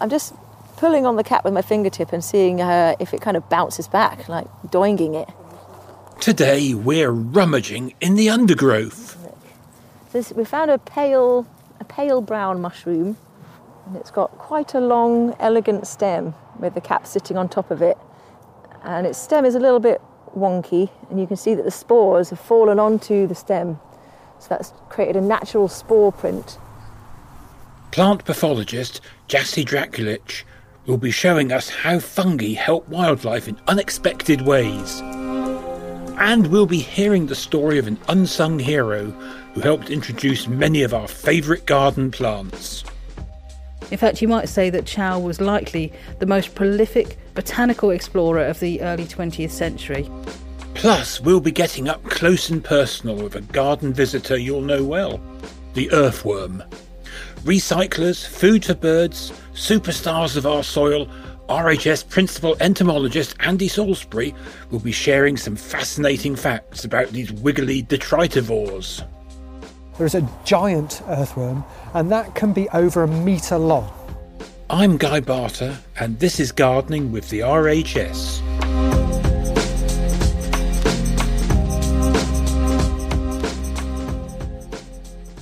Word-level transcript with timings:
I'm 0.00 0.08
just 0.08 0.34
pulling 0.76 1.04
on 1.04 1.16
the 1.16 1.24
cap 1.24 1.44
with 1.44 1.52
my 1.52 1.60
fingertip 1.60 2.12
and 2.12 2.24
seeing 2.24 2.62
uh, 2.62 2.96
if 2.98 3.12
it 3.12 3.20
kind 3.20 3.36
of 3.36 3.46
bounces 3.50 3.86
back, 3.86 4.28
like 4.28 4.46
doinging 4.68 5.14
it. 5.14 5.28
Today 6.20 6.72
we're 6.72 7.10
rummaging 7.10 7.94
in 8.00 8.14
the 8.14 8.30
undergrowth. 8.30 9.18
This, 10.12 10.32
we 10.32 10.44
found 10.44 10.70
a 10.70 10.78
pale, 10.78 11.46
a 11.80 11.84
pale 11.84 12.22
brown 12.22 12.62
mushroom, 12.62 13.18
and 13.86 13.96
it's 13.96 14.10
got 14.10 14.30
quite 14.38 14.74
a 14.74 14.80
long, 14.80 15.36
elegant 15.38 15.86
stem 15.86 16.34
with 16.58 16.72
the 16.74 16.80
cap 16.80 17.06
sitting 17.06 17.36
on 17.36 17.48
top 17.48 17.70
of 17.70 17.82
it. 17.82 17.98
And 18.82 19.06
its 19.06 19.18
stem 19.18 19.44
is 19.44 19.54
a 19.54 19.60
little 19.60 19.80
bit 19.80 20.00
wonky, 20.34 20.88
and 21.10 21.20
you 21.20 21.26
can 21.26 21.36
see 21.36 21.54
that 21.54 21.64
the 21.64 21.70
spores 21.70 22.30
have 22.30 22.40
fallen 22.40 22.78
onto 22.78 23.26
the 23.26 23.34
stem. 23.34 23.78
So 24.38 24.48
that's 24.48 24.72
created 24.88 25.16
a 25.16 25.20
natural 25.20 25.68
spore 25.68 26.10
print. 26.10 26.58
Plant 27.92 28.24
pathologist 28.24 29.00
Jassy 29.26 29.64
Drakulic 29.64 30.44
will 30.86 30.96
be 30.96 31.10
showing 31.10 31.50
us 31.50 31.68
how 31.68 31.98
fungi 31.98 32.52
help 32.52 32.88
wildlife 32.88 33.48
in 33.48 33.58
unexpected 33.66 34.42
ways. 34.42 35.00
And 36.20 36.46
we'll 36.46 36.66
be 36.66 36.78
hearing 36.78 37.26
the 37.26 37.34
story 37.34 37.78
of 37.78 37.88
an 37.88 37.98
unsung 38.08 38.60
hero 38.60 39.06
who 39.54 39.60
helped 39.60 39.90
introduce 39.90 40.46
many 40.46 40.82
of 40.82 40.94
our 40.94 41.08
favourite 41.08 41.66
garden 41.66 42.12
plants. 42.12 42.84
In 43.90 43.98
fact, 43.98 44.22
you 44.22 44.28
might 44.28 44.48
say 44.48 44.70
that 44.70 44.86
Chow 44.86 45.18
was 45.18 45.40
likely 45.40 45.92
the 46.20 46.26
most 46.26 46.54
prolific 46.54 47.18
botanical 47.34 47.90
explorer 47.90 48.44
of 48.44 48.60
the 48.60 48.80
early 48.82 49.04
20th 49.04 49.50
century. 49.50 50.08
Plus, 50.74 51.20
we'll 51.20 51.40
be 51.40 51.50
getting 51.50 51.88
up 51.88 52.04
close 52.04 52.50
and 52.50 52.62
personal 52.62 53.16
with 53.16 53.34
a 53.34 53.40
garden 53.40 53.92
visitor 53.92 54.36
you'll 54.36 54.60
know 54.60 54.84
well 54.84 55.20
the 55.74 55.90
earthworm. 55.92 56.62
Recyclers, 57.44 58.26
food 58.26 58.66
for 58.66 58.74
birds, 58.74 59.32
superstars 59.54 60.36
of 60.36 60.46
our 60.46 60.62
soil, 60.62 61.06
RHS 61.48 62.06
principal 62.06 62.54
entomologist 62.60 63.34
Andy 63.40 63.66
Salisbury 63.66 64.34
will 64.70 64.78
be 64.78 64.92
sharing 64.92 65.38
some 65.38 65.56
fascinating 65.56 66.36
facts 66.36 66.84
about 66.84 67.08
these 67.08 67.32
wiggly 67.32 67.82
detritivores. 67.82 69.06
There 69.96 70.06
is 70.06 70.14
a 70.14 70.28
giant 70.44 71.00
earthworm, 71.08 71.64
and 71.94 72.10
that 72.12 72.34
can 72.34 72.52
be 72.52 72.68
over 72.70 73.04
a 73.04 73.08
metre 73.08 73.58
long. 73.58 73.90
I'm 74.68 74.98
Guy 74.98 75.20
Barter, 75.20 75.78
and 75.98 76.18
this 76.18 76.40
is 76.40 76.52
Gardening 76.52 77.10
with 77.10 77.30
the 77.30 77.40
RHS. 77.40 78.99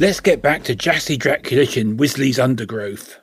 Let's 0.01 0.21
get 0.21 0.43
back 0.43 0.63
to 0.63 0.77
Jassy 0.77 1.19
Drakulic 1.19 1.77
in 1.77 1.97
Wisley's 1.97 2.39
undergrowth. 2.39 3.19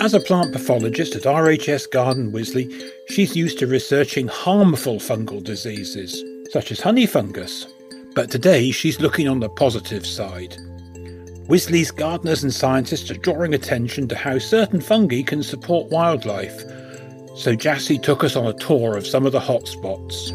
As 0.00 0.12
a 0.12 0.18
plant 0.18 0.52
pathologist 0.52 1.14
at 1.14 1.22
RHS 1.22 1.88
Garden 1.92 2.32
Wisley, 2.32 2.90
she's 3.08 3.36
used 3.36 3.60
to 3.60 3.68
researching 3.68 4.26
harmful 4.26 4.96
fungal 4.96 5.40
diseases, 5.40 6.20
such 6.50 6.72
as 6.72 6.80
honey 6.80 7.06
fungus. 7.06 7.68
But 8.16 8.28
today 8.32 8.72
she's 8.72 9.00
looking 9.00 9.28
on 9.28 9.38
the 9.38 9.48
positive 9.50 10.04
side. 10.04 10.56
Wisley's 11.46 11.92
gardeners 11.92 12.42
and 12.42 12.52
scientists 12.52 13.08
are 13.12 13.18
drawing 13.18 13.54
attention 13.54 14.08
to 14.08 14.16
how 14.16 14.40
certain 14.40 14.80
fungi 14.80 15.22
can 15.22 15.44
support 15.44 15.92
wildlife. 15.92 16.64
So 17.36 17.54
Jassy 17.54 17.98
took 17.98 18.24
us 18.24 18.34
on 18.34 18.48
a 18.48 18.52
tour 18.52 18.96
of 18.96 19.06
some 19.06 19.26
of 19.26 19.30
the 19.30 19.38
hotspots. 19.38 20.34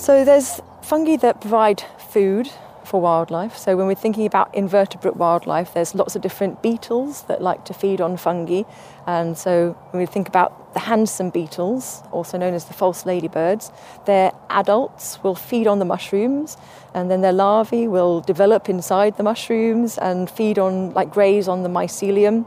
So 0.00 0.24
there's 0.24 0.62
fungi 0.90 1.14
that 1.14 1.40
provide 1.40 1.84
food 2.08 2.50
for 2.82 3.00
wildlife. 3.00 3.56
So 3.56 3.76
when 3.76 3.86
we're 3.86 3.94
thinking 3.94 4.26
about 4.26 4.52
invertebrate 4.52 5.14
wildlife, 5.14 5.72
there's 5.72 5.94
lots 5.94 6.16
of 6.16 6.22
different 6.22 6.62
beetles 6.62 7.22
that 7.28 7.40
like 7.40 7.64
to 7.66 7.72
feed 7.72 8.00
on 8.00 8.16
fungi. 8.16 8.64
And 9.06 9.38
so 9.38 9.78
when 9.92 10.00
we 10.00 10.06
think 10.06 10.26
about 10.26 10.74
the 10.74 10.80
handsome 10.80 11.30
beetles, 11.30 12.02
also 12.10 12.36
known 12.36 12.54
as 12.54 12.64
the 12.64 12.74
false 12.74 13.06
ladybirds, 13.06 13.70
their 14.06 14.32
adults 14.50 15.22
will 15.22 15.36
feed 15.36 15.68
on 15.68 15.78
the 15.78 15.84
mushrooms 15.84 16.56
and 16.92 17.08
then 17.08 17.20
their 17.20 17.32
larvae 17.32 17.86
will 17.86 18.20
develop 18.20 18.68
inside 18.68 19.16
the 19.16 19.22
mushrooms 19.22 19.96
and 19.96 20.28
feed 20.28 20.58
on, 20.58 20.92
like 20.92 21.12
graze 21.12 21.46
on 21.46 21.62
the 21.62 21.68
mycelium. 21.68 22.44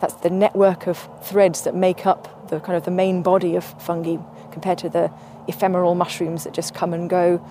That's 0.00 0.14
the 0.14 0.30
network 0.30 0.86
of 0.86 1.08
threads 1.24 1.62
that 1.62 1.74
make 1.74 2.06
up 2.06 2.48
the 2.50 2.60
kind 2.60 2.76
of 2.76 2.84
the 2.84 2.92
main 2.92 3.24
body 3.24 3.56
of 3.56 3.64
fungi 3.82 4.18
compared 4.52 4.78
to 4.78 4.88
the 4.88 5.10
ephemeral 5.48 5.96
mushrooms 5.96 6.44
that 6.44 6.54
just 6.54 6.72
come 6.72 6.94
and 6.94 7.10
go. 7.10 7.44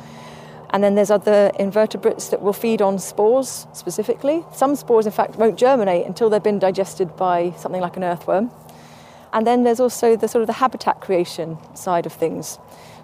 And 0.71 0.83
then 0.83 0.95
there's 0.95 1.09
other 1.09 1.51
invertebrates 1.59 2.29
that 2.29 2.41
will 2.41 2.53
feed 2.53 2.81
on 2.81 2.99
spores 2.99 3.67
specifically. 3.73 4.45
Some 4.53 4.75
spores, 4.75 5.05
in 5.05 5.11
fact, 5.11 5.35
won't 5.35 5.57
germinate 5.57 6.05
until 6.05 6.29
they've 6.29 6.43
been 6.43 6.59
digested 6.59 7.15
by 7.15 7.51
something 7.57 7.81
like 7.81 7.97
an 7.97 8.03
earthworm. 8.03 8.51
And 9.33 9.45
then 9.45 9.63
there's 9.63 9.79
also 9.79 10.15
the 10.15 10.27
sort 10.27 10.41
of 10.41 10.47
the 10.47 10.53
habitat 10.53 11.01
creation 11.01 11.57
side 11.75 12.05
of 12.05 12.13
things. 12.13 12.59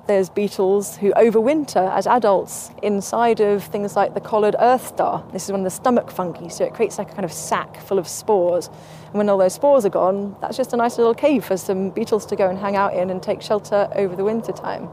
There's 0.07 0.29
beetles 0.29 0.97
who 0.97 1.11
overwinter 1.13 1.91
as 1.91 2.05
adults 2.05 2.69
inside 2.83 3.39
of 3.39 3.63
things 3.63 3.95
like 3.95 4.13
the 4.13 4.21
collared 4.21 4.55
earth 4.59 4.87
star. 4.89 5.23
This 5.33 5.45
is 5.45 5.51
one 5.51 5.61
of 5.61 5.63
the 5.63 5.71
stomach 5.71 6.11
fungi, 6.11 6.47
so 6.49 6.63
it 6.63 6.75
creates 6.75 6.99
like 6.99 7.11
a 7.11 7.13
kind 7.15 7.25
of 7.25 7.33
sac 7.33 7.81
full 7.81 7.97
of 7.97 8.07
spores. 8.07 8.67
And 9.07 9.15
when 9.15 9.29
all 9.29 9.39
those 9.39 9.55
spores 9.55 9.83
are 9.83 9.89
gone, 9.89 10.35
that's 10.41 10.57
just 10.57 10.73
a 10.73 10.77
nice 10.77 10.99
little 10.99 11.15
cave 11.15 11.43
for 11.43 11.57
some 11.57 11.89
beetles 11.89 12.27
to 12.27 12.35
go 12.35 12.47
and 12.47 12.59
hang 12.59 12.75
out 12.75 12.93
in 12.93 13.09
and 13.09 13.23
take 13.23 13.41
shelter 13.41 13.89
over 13.95 14.15
the 14.15 14.23
winter 14.23 14.51
time. 14.51 14.89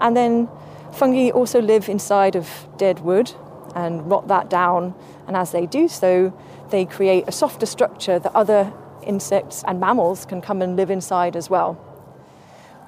And 0.00 0.16
then 0.16 0.48
Fungi 0.92 1.30
also 1.30 1.60
live 1.60 1.88
inside 1.88 2.36
of 2.36 2.68
dead 2.76 3.00
wood 3.00 3.32
and 3.74 4.08
rot 4.10 4.28
that 4.28 4.50
down, 4.50 4.94
and 5.26 5.36
as 5.36 5.52
they 5.52 5.66
do 5.66 5.88
so, 5.88 6.32
they 6.70 6.84
create 6.84 7.24
a 7.26 7.32
softer 7.32 7.66
structure 7.66 8.18
that 8.18 8.34
other 8.34 8.72
insects 9.02 9.64
and 9.66 9.80
mammals 9.80 10.26
can 10.26 10.40
come 10.40 10.60
and 10.62 10.76
live 10.76 10.90
inside 10.90 11.34
as 11.34 11.48
well. 11.48 11.78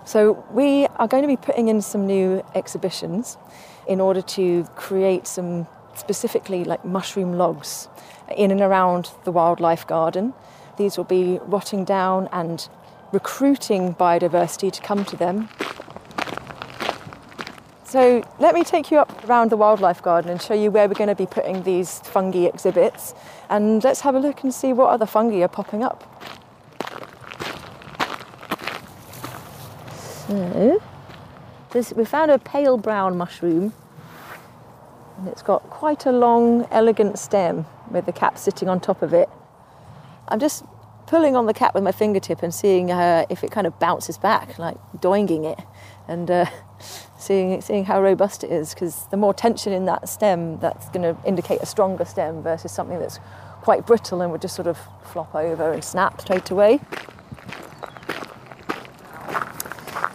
So, 0.05 0.45
we 0.51 0.87
are 0.97 1.09
going 1.09 1.23
to 1.23 1.29
be 1.29 1.37
putting 1.37 1.69
in 1.69 1.81
some 1.81 2.07
new 2.07 2.45
exhibitions 2.55 3.39
in 3.89 4.01
order 4.01 4.21
to 4.21 4.65
create 4.77 5.27
some 5.27 5.67
specifically 5.95 6.65
like 6.65 6.85
mushroom 6.85 7.39
logs 7.39 7.89
in 8.37 8.51
and 8.51 8.61
around 8.61 9.11
the 9.25 9.33
wildlife 9.33 9.87
garden. 9.87 10.35
These 10.77 10.99
will 10.99 11.05
be 11.05 11.39
rotting 11.45 11.85
down 11.85 12.29
and 12.33 12.69
recruiting 13.13 13.95
biodiversity 13.95 14.71
to 14.73 14.83
come 14.83 15.05
to 15.07 15.17
them 15.17 15.49
so 17.95 18.25
let 18.41 18.57
me 18.57 18.65
take 18.65 18.91
you 18.91 18.99
up 18.99 19.25
around 19.25 19.53
the 19.53 19.57
wildlife 19.57 20.03
garden 20.03 20.29
and 20.29 20.43
show 20.43 20.53
you 20.53 20.69
where 20.73 20.89
we're 20.89 20.95
going 20.95 21.07
to 21.07 21.15
be 21.15 21.27
putting 21.27 21.63
these 21.63 22.01
fungi 22.01 22.41
exhibits. 22.41 23.15
And 23.49 23.85
let's 23.85 24.01
have 24.01 24.17
a 24.17 24.19
look 24.19 24.43
and 24.43 24.53
see 24.53 24.73
what 24.73 24.91
other 24.91 25.07
fungi 25.07 25.43
are 25.43 25.47
popping 25.47 25.85
up. 25.85 26.03
So, 30.27 30.83
this, 31.71 31.93
we 31.93 32.05
found 32.05 32.33
a 32.33 32.39
pale 32.41 32.79
brown 32.79 33.17
mushroom 33.17 33.73
and 35.19 35.29
it's 35.29 35.43
got 35.43 35.63
quite 35.71 36.05
a 36.05 36.11
long, 36.11 36.67
elegant 36.73 37.17
stem 37.17 37.65
with 37.93 38.07
the 38.07 38.13
cap 38.13 38.39
sitting 38.39 38.69
on 38.69 38.81
top 38.81 39.03
of 39.03 39.15
it. 39.15 39.29
I'm 40.27 40.41
just 40.41 40.65
pulling 41.07 41.37
on 41.37 41.47
the 41.47 41.55
cap 41.55 41.77
with 41.77 41.85
my 41.85 41.93
fingertip 41.93 42.43
and 42.43 42.53
seeing 42.53 42.91
uh, 42.91 43.25
if 43.31 43.45
it 43.45 43.53
kind 43.53 43.69
of 43.69 43.79
bounces 43.79 44.19
back, 44.19 44.59
like 44.59 44.79
doinging 44.97 45.45
it. 45.45 45.65
And 46.09 46.29
uh, 46.29 46.47
seeing 47.19 47.61
seeing 47.61 47.85
how 47.85 48.03
robust 48.03 48.45
it 48.45 48.51
is. 48.51 48.75
Because 48.75 49.07
the 49.11 49.17
more 49.17 49.35
tension 49.35 49.73
in 49.73 49.85
that 49.87 50.09
stem, 50.09 50.59
that's 50.59 50.89
going 50.91 51.03
to 51.03 51.17
indicate 51.27 51.61
a 51.61 51.67
stronger 51.67 52.05
stem 52.05 52.43
versus 52.43 52.73
something 52.73 52.99
that's 52.99 53.19
quite 53.63 53.87
brittle 53.87 54.21
and 54.21 54.31
would 54.31 54.43
just 54.43 54.55
sort 54.55 54.69
of 54.69 54.79
flop 55.03 55.35
over 55.35 55.73
and 55.73 55.83
snap 55.83 56.21
straight 56.21 56.51
away. 56.51 56.81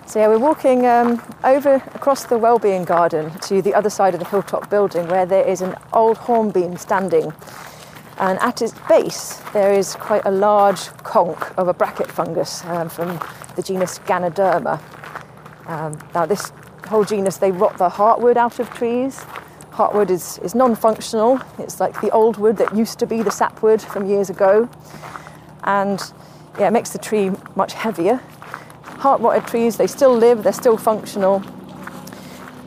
So 0.10 0.20
yeah, 0.20 0.28
we're 0.28 0.40
walking 0.40 0.88
um, 0.88 1.22
over 1.44 1.76
across 1.94 2.26
the 2.26 2.38
Wellbeing 2.38 2.84
Garden 2.84 3.30
to 3.42 3.62
the 3.62 3.76
other 3.76 3.92
side 3.92 4.16
of 4.16 4.20
the 4.20 4.26
hilltop 4.26 4.68
building 4.68 5.08
where 5.08 5.28
there 5.28 5.48
is 5.48 5.62
an 5.62 5.76
old 5.94 6.18
hornbeam 6.18 6.78
standing. 6.78 7.32
And 8.18 8.40
at 8.40 8.62
its 8.64 8.74
base, 8.90 9.40
there 9.54 9.72
is 9.72 9.96
quite 9.96 10.24
a 10.26 10.32
large 10.32 10.88
conch 11.04 11.40
of 11.58 11.68
a 11.68 11.76
bracket 11.76 12.12
fungus 12.12 12.66
um, 12.66 12.90
from 12.90 13.20
the 13.56 13.62
genus 13.62 14.00
Ganoderma. 14.00 14.82
Um, 15.70 16.00
now, 16.16 16.26
this 16.26 16.52
whole 16.88 17.06
genus, 17.06 17.38
they 17.38 17.52
rot 17.52 17.78
the 17.78 17.90
heartwood 17.90 18.38
out 18.38 18.60
of 18.60 18.72
trees. 18.72 19.20
Heartwood 19.72 20.10
is, 20.10 20.40
is 20.40 20.56
non 20.56 20.76
functional, 20.76 21.40
it's 21.60 21.80
like 21.80 22.02
the 22.02 22.10
old 22.10 22.38
wood 22.38 22.58
that 22.58 22.76
used 22.76 22.98
to 23.00 23.06
be 23.06 23.22
the 23.22 23.30
sapwood 23.30 23.80
from 23.80 24.08
years 24.08 24.32
ago. 24.32 24.68
And 25.66 26.02
yeah, 26.58 26.70
it 26.70 26.72
makes 26.72 26.90
the 26.90 26.98
tree 26.98 27.32
much 27.56 27.74
heavier. 27.74 28.20
Heart 28.84 29.22
rotted 29.22 29.46
trees, 29.46 29.78
they 29.78 29.86
still 29.86 30.18
live, 30.18 30.42
they're 30.42 30.54
still 30.54 30.76
functional, 30.76 31.44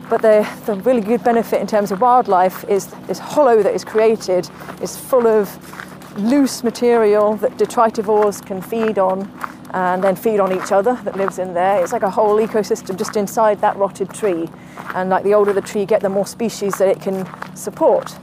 but 0.09 0.21
the, 0.21 0.49
the 0.65 0.75
really 0.75 1.01
good 1.01 1.25
benefit 1.25 1.59
in 1.59 1.67
terms 1.67 1.91
of 1.91 1.99
wildlife 1.99 2.63
is 2.69 2.87
this 3.07 3.19
hollow 3.19 3.61
that 3.61 3.73
is 3.73 3.83
created 3.83 4.49
is 4.81 4.95
full 4.95 5.27
of 5.27 6.17
loose 6.17 6.63
material 6.63 7.35
that 7.35 7.51
detritivores 7.57 8.43
can 8.45 8.61
feed 8.61 8.97
on 8.97 9.29
and 9.73 10.03
then 10.03 10.15
feed 10.15 10.39
on 10.39 10.51
each 10.51 10.71
other 10.71 10.93
that 11.03 11.15
lives 11.17 11.39
in 11.39 11.53
there. 11.53 11.81
It's 11.81 11.91
like 11.91 12.03
a 12.03 12.09
whole 12.09 12.37
ecosystem 12.37 12.97
just 12.97 13.15
inside 13.15 13.59
that 13.61 13.75
rotted 13.75 14.13
tree. 14.13 14.47
And 14.93 15.09
like 15.09 15.23
the 15.23 15.33
older 15.33 15.51
the 15.51 15.61
tree 15.61 15.85
get, 15.85 16.01
the 16.01 16.09
more 16.09 16.27
species 16.27 16.75
that 16.77 16.87
it 16.87 17.01
can 17.01 17.27
support. 17.55 18.15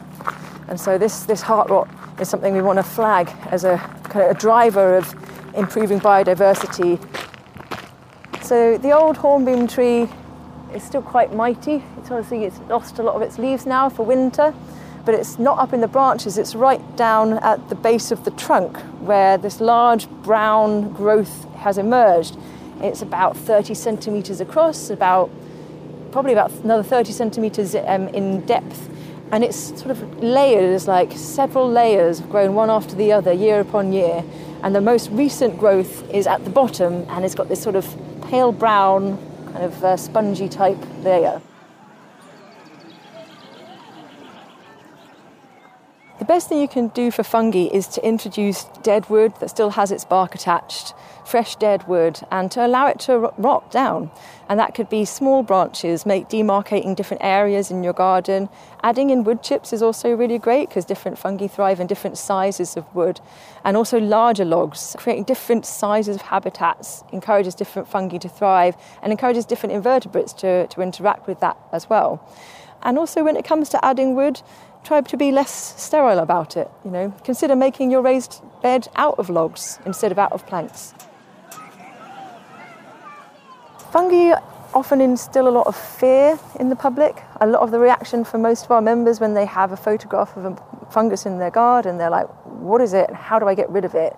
And 0.69 0.81
so 0.81 0.97
this, 0.97 1.25
this 1.25 1.43
heart 1.43 1.69
rot 1.69 1.89
is 2.21 2.29
something 2.29 2.55
we 2.55 2.63
want 2.63 2.79
to 2.79 2.85
flag 2.85 3.31
as 3.51 3.65
a 3.65 3.79
kind 4.05 4.25
of 4.25 4.37
a 4.37 4.39
driver 4.39 4.97
of 4.97 5.13
improving 5.55 5.99
biodiversity. 5.99 6.99
So 8.45 8.79
the 8.79 8.93
old 8.93 9.17
hornbeam 9.17 9.67
tree 9.67 10.09
is 10.73 10.85
still 10.85 11.03
quite 11.03 11.35
mighty. 11.35 11.83
It's 11.99 12.11
obviously 12.11 12.45
it's 12.45 12.59
lost 12.69 12.99
a 12.99 13.03
lot 13.03 13.17
of 13.17 13.23
its 13.23 13.39
leaves 13.39 13.67
now 13.67 13.89
for 13.89 14.05
winter, 14.07 14.55
but 15.05 15.15
it's 15.15 15.39
not 15.39 15.59
up 15.59 15.73
in 15.73 15.81
the 15.81 15.89
branches. 15.89 16.39
It's 16.39 16.55
right 16.55 16.81
down 16.97 17.35
at 17.35 17.69
the 17.69 17.75
base 17.75 18.11
of 18.11 18.25
the 18.25 18.31
trunk 18.33 18.77
where 19.01 19.39
this 19.39 19.61
large 19.61 20.09
brown 20.23 20.93
growth 20.93 21.45
has 21.55 21.79
emerged. 21.79 22.37
It's 22.81 23.03
about 23.03 23.37
30 23.37 23.75
centimeters 23.75 24.41
across, 24.41 24.91
about 24.91 25.31
probably 26.13 26.33
about 26.33 26.51
another 26.65 26.83
30 26.83 27.13
centimeters 27.13 27.75
um, 27.75 28.09
in 28.09 28.45
depth, 28.47 28.89
and 29.33 29.45
it's 29.45 29.57
sort 29.57 29.91
of 29.91 30.23
layers, 30.23 30.89
like 30.89 31.13
several 31.13 31.71
layers, 31.71 32.21
grown 32.21 32.55
one 32.55 32.69
after 32.69 32.97
the 32.97 33.13
other, 33.13 33.33
year 33.33 33.61
upon 33.61 33.93
year. 33.93 34.25
And 34.63 34.75
the 34.75 34.81
most 34.81 35.11
recent 35.11 35.59
growth 35.59 36.09
is 36.11 36.27
at 36.27 36.45
the 36.45 36.51
bottom, 36.51 37.07
and 37.09 37.25
it's 37.25 37.35
got 37.35 37.49
this 37.49 37.63
sort 37.63 37.77
of 37.77 37.87
pale 38.29 38.53
brown 38.53 39.17
kind 39.53 39.65
of 39.65 39.85
uh, 39.85 39.97
spongy 39.97 40.49
type 40.49 40.79
layer. 41.03 41.41
Best 46.31 46.49
thing 46.49 46.61
you 46.61 46.69
can 46.69 46.87
do 46.87 47.11
for 47.11 47.25
fungi 47.25 47.67
is 47.73 47.89
to 47.89 48.07
introduce 48.07 48.63
dead 48.85 49.11
wood 49.11 49.35
that 49.41 49.51
still 49.51 49.71
has 49.71 49.91
its 49.91 50.05
bark 50.05 50.33
attached, 50.33 50.95
fresh 51.25 51.57
dead 51.57 51.89
wood, 51.89 52.21
and 52.31 52.53
to 52.53 52.65
allow 52.65 52.87
it 52.87 53.01
to 53.01 53.19
rot 53.37 53.69
down. 53.73 54.09
And 54.49 54.57
that 54.61 54.73
could 54.73 54.89
be 54.89 55.05
small 55.05 55.43
branches, 55.43 56.07
make 56.07 56.29
demarcating 56.29 56.95
different 56.95 57.25
areas 57.25 57.73
in 57.73 57.83
your 57.83 57.93
garden. 57.93 58.49
Adding 58.85 59.11
in 59.11 59.25
wood 59.25 59.43
chips 59.43 59.73
is 59.73 59.83
also 59.83 60.15
really 60.15 60.39
great 60.39 60.69
because 60.69 60.85
different 60.85 61.19
fungi 61.19 61.49
thrive 61.49 61.81
in 61.81 61.89
different 61.89 62.17
sizes 62.17 62.77
of 62.77 62.85
wood. 62.95 63.21
And 63.65 63.77
also 63.77 63.99
larger 63.99 64.45
logs, 64.45 64.95
creating 65.01 65.25
different 65.25 65.67
sizes 65.67 66.15
of 66.15 66.23
habitats 66.23 67.03
encourages 67.11 67.57
different 67.57 67.89
fungi 67.89 68.19
to 68.19 68.29
thrive 68.29 68.77
and 69.03 69.11
encourages 69.11 69.45
different 69.47 69.75
invertebrates 69.75 70.33
to, 70.35 70.69
to 70.69 70.81
interact 70.81 71.27
with 71.27 71.41
that 71.41 71.57
as 71.73 71.91
well. 71.91 72.25
And 72.83 72.99
also 72.99 73.23
when 73.25 73.37
it 73.37 73.45
comes 73.45 73.69
to 73.71 73.85
adding 73.85 74.15
wood, 74.15 74.41
try 74.85 75.01
to 75.01 75.17
be 75.17 75.33
less 75.33 75.75
sterile 75.81 76.19
about 76.19 76.57
it. 76.57 76.71
You 76.85 76.91
know, 76.91 77.15
consider 77.25 77.57
making 77.57 77.91
your 77.91 78.03
raised 78.03 78.43
bed 78.63 78.89
out 78.97 79.19
of 79.19 79.31
logs 79.31 79.79
instead 79.87 80.13
of 80.13 80.19
out 80.19 80.33
of 80.33 80.47
planks. 80.47 80.95
Fungi 83.93 84.39
often 84.73 85.01
instill 85.01 85.49
a 85.49 85.51
lot 85.51 85.67
of 85.67 85.75
fear 85.75 86.39
in 86.61 86.69
the 86.69 86.77
public. 86.77 87.23
A 87.41 87.47
lot 87.47 87.63
of 87.63 87.73
the 87.73 87.79
reaction 87.79 88.25
from 88.25 88.43
most 88.43 88.65
of 88.65 88.71
our 88.71 88.81
members 88.81 89.19
when 89.19 89.35
they 89.35 89.45
have 89.45 89.73
a 89.73 89.77
photograph 89.77 90.37
of 90.37 90.45
a 90.45 90.57
fungus 90.91 91.27
in 91.27 91.39
their 91.39 91.51
garden, 91.51 91.99
they're 91.99 92.11
like, 92.11 92.29
"What 92.45 92.81
is 92.81 92.93
it? 92.93 93.11
How 93.11 93.39
do 93.39 93.49
I 93.49 93.55
get 93.55 93.69
rid 93.71 93.85
of 93.85 93.95
it?" 93.95 94.13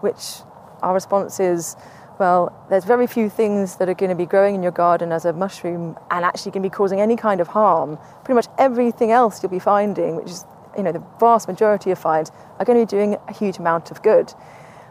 Which 0.00 0.42
our 0.82 0.94
response 0.94 1.40
is, 1.40 1.76
well, 2.18 2.52
there's 2.68 2.84
very 2.84 3.06
few 3.06 3.30
things 3.30 3.76
that 3.76 3.88
are 3.88 3.94
going 3.94 4.10
to 4.10 4.16
be 4.16 4.26
growing 4.26 4.54
in 4.54 4.62
your 4.62 4.72
garden 4.72 5.12
as 5.12 5.24
a 5.24 5.32
mushroom 5.32 5.96
and 6.10 6.24
actually 6.24 6.52
going 6.52 6.62
to 6.62 6.68
be 6.68 6.74
causing 6.74 7.00
any 7.00 7.16
kind 7.16 7.40
of 7.40 7.48
harm. 7.48 7.98
Pretty 8.24 8.34
much 8.34 8.46
everything 8.58 9.12
else 9.12 9.42
you'll 9.42 9.50
be 9.50 9.58
finding, 9.58 10.16
which 10.16 10.30
is, 10.30 10.44
you 10.76 10.82
know, 10.82 10.92
the 10.92 11.02
vast 11.20 11.46
majority 11.46 11.90
of 11.90 11.98
finds, 11.98 12.30
are 12.58 12.64
going 12.64 12.78
to 12.78 12.86
be 12.86 12.98
doing 12.98 13.16
a 13.28 13.32
huge 13.32 13.58
amount 13.58 13.90
of 13.90 14.02
good. 14.02 14.32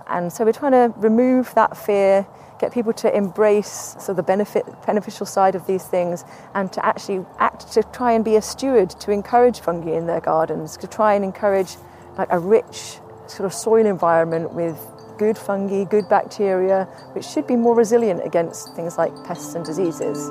And 0.07 0.31
so 0.31 0.45
we're 0.45 0.53
trying 0.53 0.71
to 0.71 0.93
remove 0.97 1.53
that 1.55 1.75
fear, 1.75 2.25
get 2.59 2.71
people 2.71 2.93
to 2.93 3.15
embrace 3.15 3.95
so 3.99 4.13
the 4.13 4.23
benefit, 4.23 4.65
beneficial 4.85 5.25
side 5.25 5.55
of 5.55 5.67
these 5.67 5.83
things, 5.83 6.23
and 6.55 6.71
to 6.71 6.85
actually 6.85 7.25
act 7.39 7.71
to 7.73 7.83
try 7.83 8.13
and 8.13 8.23
be 8.23 8.37
a 8.37 8.41
steward 8.41 8.89
to 8.91 9.11
encourage 9.11 9.59
fungi 9.59 9.91
in 9.91 10.07
their 10.07 10.21
gardens, 10.21 10.77
to 10.77 10.87
try 10.87 11.13
and 11.13 11.25
encourage 11.25 11.75
like 12.17 12.29
a 12.31 12.39
rich 12.39 12.99
sort 13.27 13.45
of 13.45 13.53
soil 13.53 13.85
environment 13.85 14.53
with 14.53 14.79
good 15.17 15.37
fungi, 15.37 15.83
good 15.83 16.07
bacteria, 16.09 16.85
which 17.13 17.25
should 17.25 17.47
be 17.47 17.55
more 17.55 17.75
resilient 17.75 18.25
against 18.25 18.73
things 18.75 18.97
like 18.97 19.11
pests 19.25 19.55
and 19.55 19.65
diseases. 19.65 20.29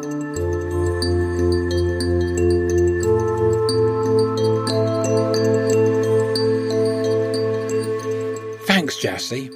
Thanks, 8.66 8.96
Jassy. 8.96 9.50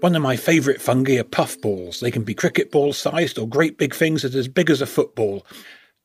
One 0.00 0.14
of 0.14 0.22
my 0.22 0.36
favourite 0.36 0.80
fungi 0.80 1.18
are 1.18 1.24
puffballs. 1.24 2.00
They 2.00 2.10
can 2.10 2.22
be 2.22 2.34
cricket 2.34 2.70
ball 2.70 2.92
sized 2.92 3.38
or 3.38 3.48
great 3.48 3.78
big 3.78 3.94
things 3.94 4.22
that 4.22 4.34
are 4.34 4.38
as 4.38 4.48
big 4.48 4.68
as 4.70 4.80
a 4.80 4.86
football. 4.86 5.46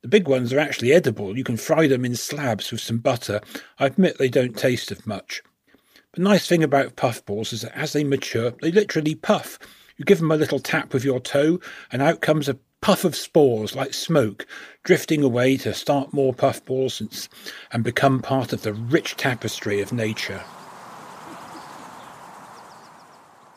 The 0.02 0.08
big 0.08 0.28
ones 0.28 0.52
are 0.52 0.60
actually 0.60 0.94
edible. 0.94 1.38
You 1.38 1.44
can 1.44 1.58
fry 1.58 1.88
them 1.88 2.06
in 2.06 2.16
slabs 2.16 2.72
with 2.72 2.82
some 2.82 2.98
butter. 3.00 3.42
I 3.80 3.86
admit 3.88 4.18
they 4.18 4.30
don't 4.30 4.58
taste 4.58 4.92
of 4.92 5.06
much. 5.06 5.44
The 6.14 6.22
nice 6.22 6.46
thing 6.46 6.62
about 6.62 6.98
puffballs 6.98 7.54
is 7.54 7.62
that 7.62 7.78
as 7.78 7.94
they 7.94 8.04
mature, 8.04 8.52
they 8.62 8.70
literally 8.70 9.16
puff. 9.16 9.58
You 9.96 10.04
give 10.04 10.18
them 10.20 10.32
a 10.32 10.36
little 10.36 10.60
tap 10.60 10.94
with 10.94 11.06
your 11.06 11.22
toe, 11.22 11.62
and 11.90 12.02
out 12.02 12.20
comes 12.20 12.50
a 12.50 12.58
puff 12.82 13.06
of 13.06 13.16
spores 13.16 13.78
like 13.78 13.94
smoke, 13.94 14.46
drifting 14.84 15.24
away 15.24 15.56
to 15.56 15.74
start 15.74 16.12
more 16.12 16.34
puffballs 16.34 17.00
and, 17.00 17.30
and 17.72 17.86
become 17.86 18.22
part 18.22 18.52
of 18.52 18.64
the 18.64 18.74
rich 18.74 19.16
tapestry 19.16 19.80
of 19.80 19.94
nature. 19.94 20.44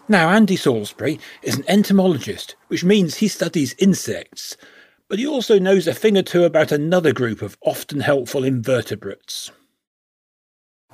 Now, 0.07 0.29
Andy 0.29 0.55
Salisbury 0.55 1.19
is 1.43 1.57
an 1.57 1.65
entomologist, 1.67 2.55
which 2.69 2.85
means 2.85 3.17
he 3.17 3.27
studies 3.27 3.75
insects, 3.79 4.57
but 5.09 5.19
he 5.19 5.27
also 5.27 5.59
knows 5.59 5.89
a 5.89 5.95
thing 5.95 6.17
or 6.17 6.23
two 6.23 6.45
about 6.45 6.71
another 6.71 7.13
group 7.13 7.43
of 7.43 7.59
often 7.63 7.99
helpful 7.99 8.45
invertebrates. 8.45 9.51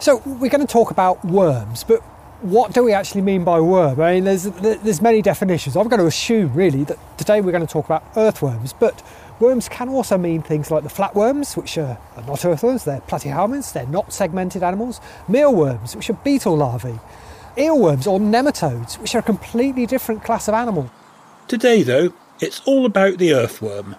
So 0.01 0.23
we're 0.25 0.49
going 0.49 0.67
to 0.67 0.73
talk 0.73 0.91
about 0.91 1.23
worms, 1.27 1.85
but 1.85 2.01
what 2.41 2.73
do 2.73 2.83
we 2.83 2.95
actually 2.95 3.21
mean 3.21 3.45
by 3.45 3.61
worm? 3.61 4.01
I 4.01 4.15
mean, 4.15 4.25
there's 4.25 4.45
there's 4.45 5.03
many 5.03 5.21
definitions. 5.21 5.77
I'm 5.77 5.89
going 5.89 6.01
to 6.01 6.07
assume 6.07 6.55
really 6.55 6.85
that 6.85 6.99
today 7.19 7.43
we're 7.43 7.53
going 7.53 7.67
to 7.67 7.71
talk 7.71 7.85
about 7.85 8.03
earthworms, 8.17 8.73
but 8.73 9.03
worms 9.41 9.69
can 9.69 9.91
also 9.91 10.17
mean 10.17 10.41
things 10.41 10.71
like 10.71 10.85
the 10.85 10.89
flatworms, 10.89 11.55
which 11.55 11.77
are, 11.77 11.99
are 12.17 12.23
not 12.23 12.43
earthworms. 12.47 12.85
They're 12.85 13.03
platyhelminths. 13.03 13.75
They're 13.75 13.87
not 13.89 14.11
segmented 14.11 14.63
animals. 14.63 15.03
Mealworms, 15.29 15.95
which 15.95 16.09
are 16.09 16.15
beetle 16.15 16.57
larvae. 16.57 16.99
Eelworms 17.59 18.07
or 18.07 18.19
nematodes, 18.19 18.99
which 18.99 19.15
are 19.15 19.19
a 19.19 19.23
completely 19.23 19.85
different 19.85 20.25
class 20.25 20.49
of 20.49 20.55
animal. 20.55 20.91
Today, 21.47 21.83
though, 21.83 22.15
it's 22.41 22.63
all 22.65 22.87
about 22.87 23.19
the 23.19 23.35
earthworm. 23.35 23.97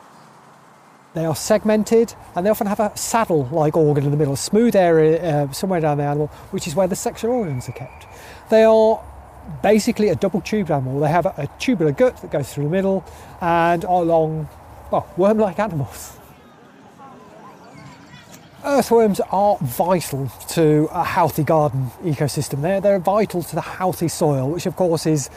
They 1.13 1.25
are 1.25 1.35
segmented 1.35 2.13
and 2.35 2.45
they 2.45 2.49
often 2.49 2.67
have 2.67 2.79
a 2.79 2.95
saddle 2.95 3.49
like 3.51 3.75
organ 3.75 4.05
in 4.05 4.11
the 4.11 4.17
middle, 4.17 4.33
a 4.33 4.37
smooth 4.37 4.75
area 4.75 5.43
uh, 5.43 5.51
somewhere 5.51 5.81
down 5.81 5.97
the 5.97 6.05
animal, 6.05 6.27
which 6.51 6.67
is 6.67 6.75
where 6.75 6.87
the 6.87 6.95
sexual 6.95 7.31
organs 7.31 7.67
are 7.67 7.73
kept. 7.73 8.07
They 8.49 8.63
are 8.63 9.03
basically 9.61 10.07
a 10.07 10.15
double 10.15 10.39
tubed 10.39 10.71
animal. 10.71 10.99
They 11.01 11.09
have 11.09 11.25
a, 11.25 11.49
tubular 11.59 11.91
gut 11.91 12.21
that 12.21 12.31
goes 12.31 12.53
through 12.53 12.65
the 12.65 12.69
middle 12.69 13.03
and 13.41 13.83
are 13.83 14.03
long, 14.03 14.47
well, 14.89 15.11
worm 15.17 15.37
like 15.37 15.59
animals. 15.59 16.17
Earthworms 18.63 19.19
are 19.31 19.57
vital 19.57 20.31
to 20.49 20.87
a 20.91 21.03
healthy 21.03 21.43
garden 21.43 21.89
ecosystem. 22.03 22.61
They're, 22.61 22.79
they're 22.79 22.99
vital 22.99 23.43
to 23.43 23.55
the 23.55 23.61
healthy 23.61 24.07
soil, 24.07 24.49
which 24.49 24.65
of 24.65 24.75
course 24.75 25.05
is 25.05 25.29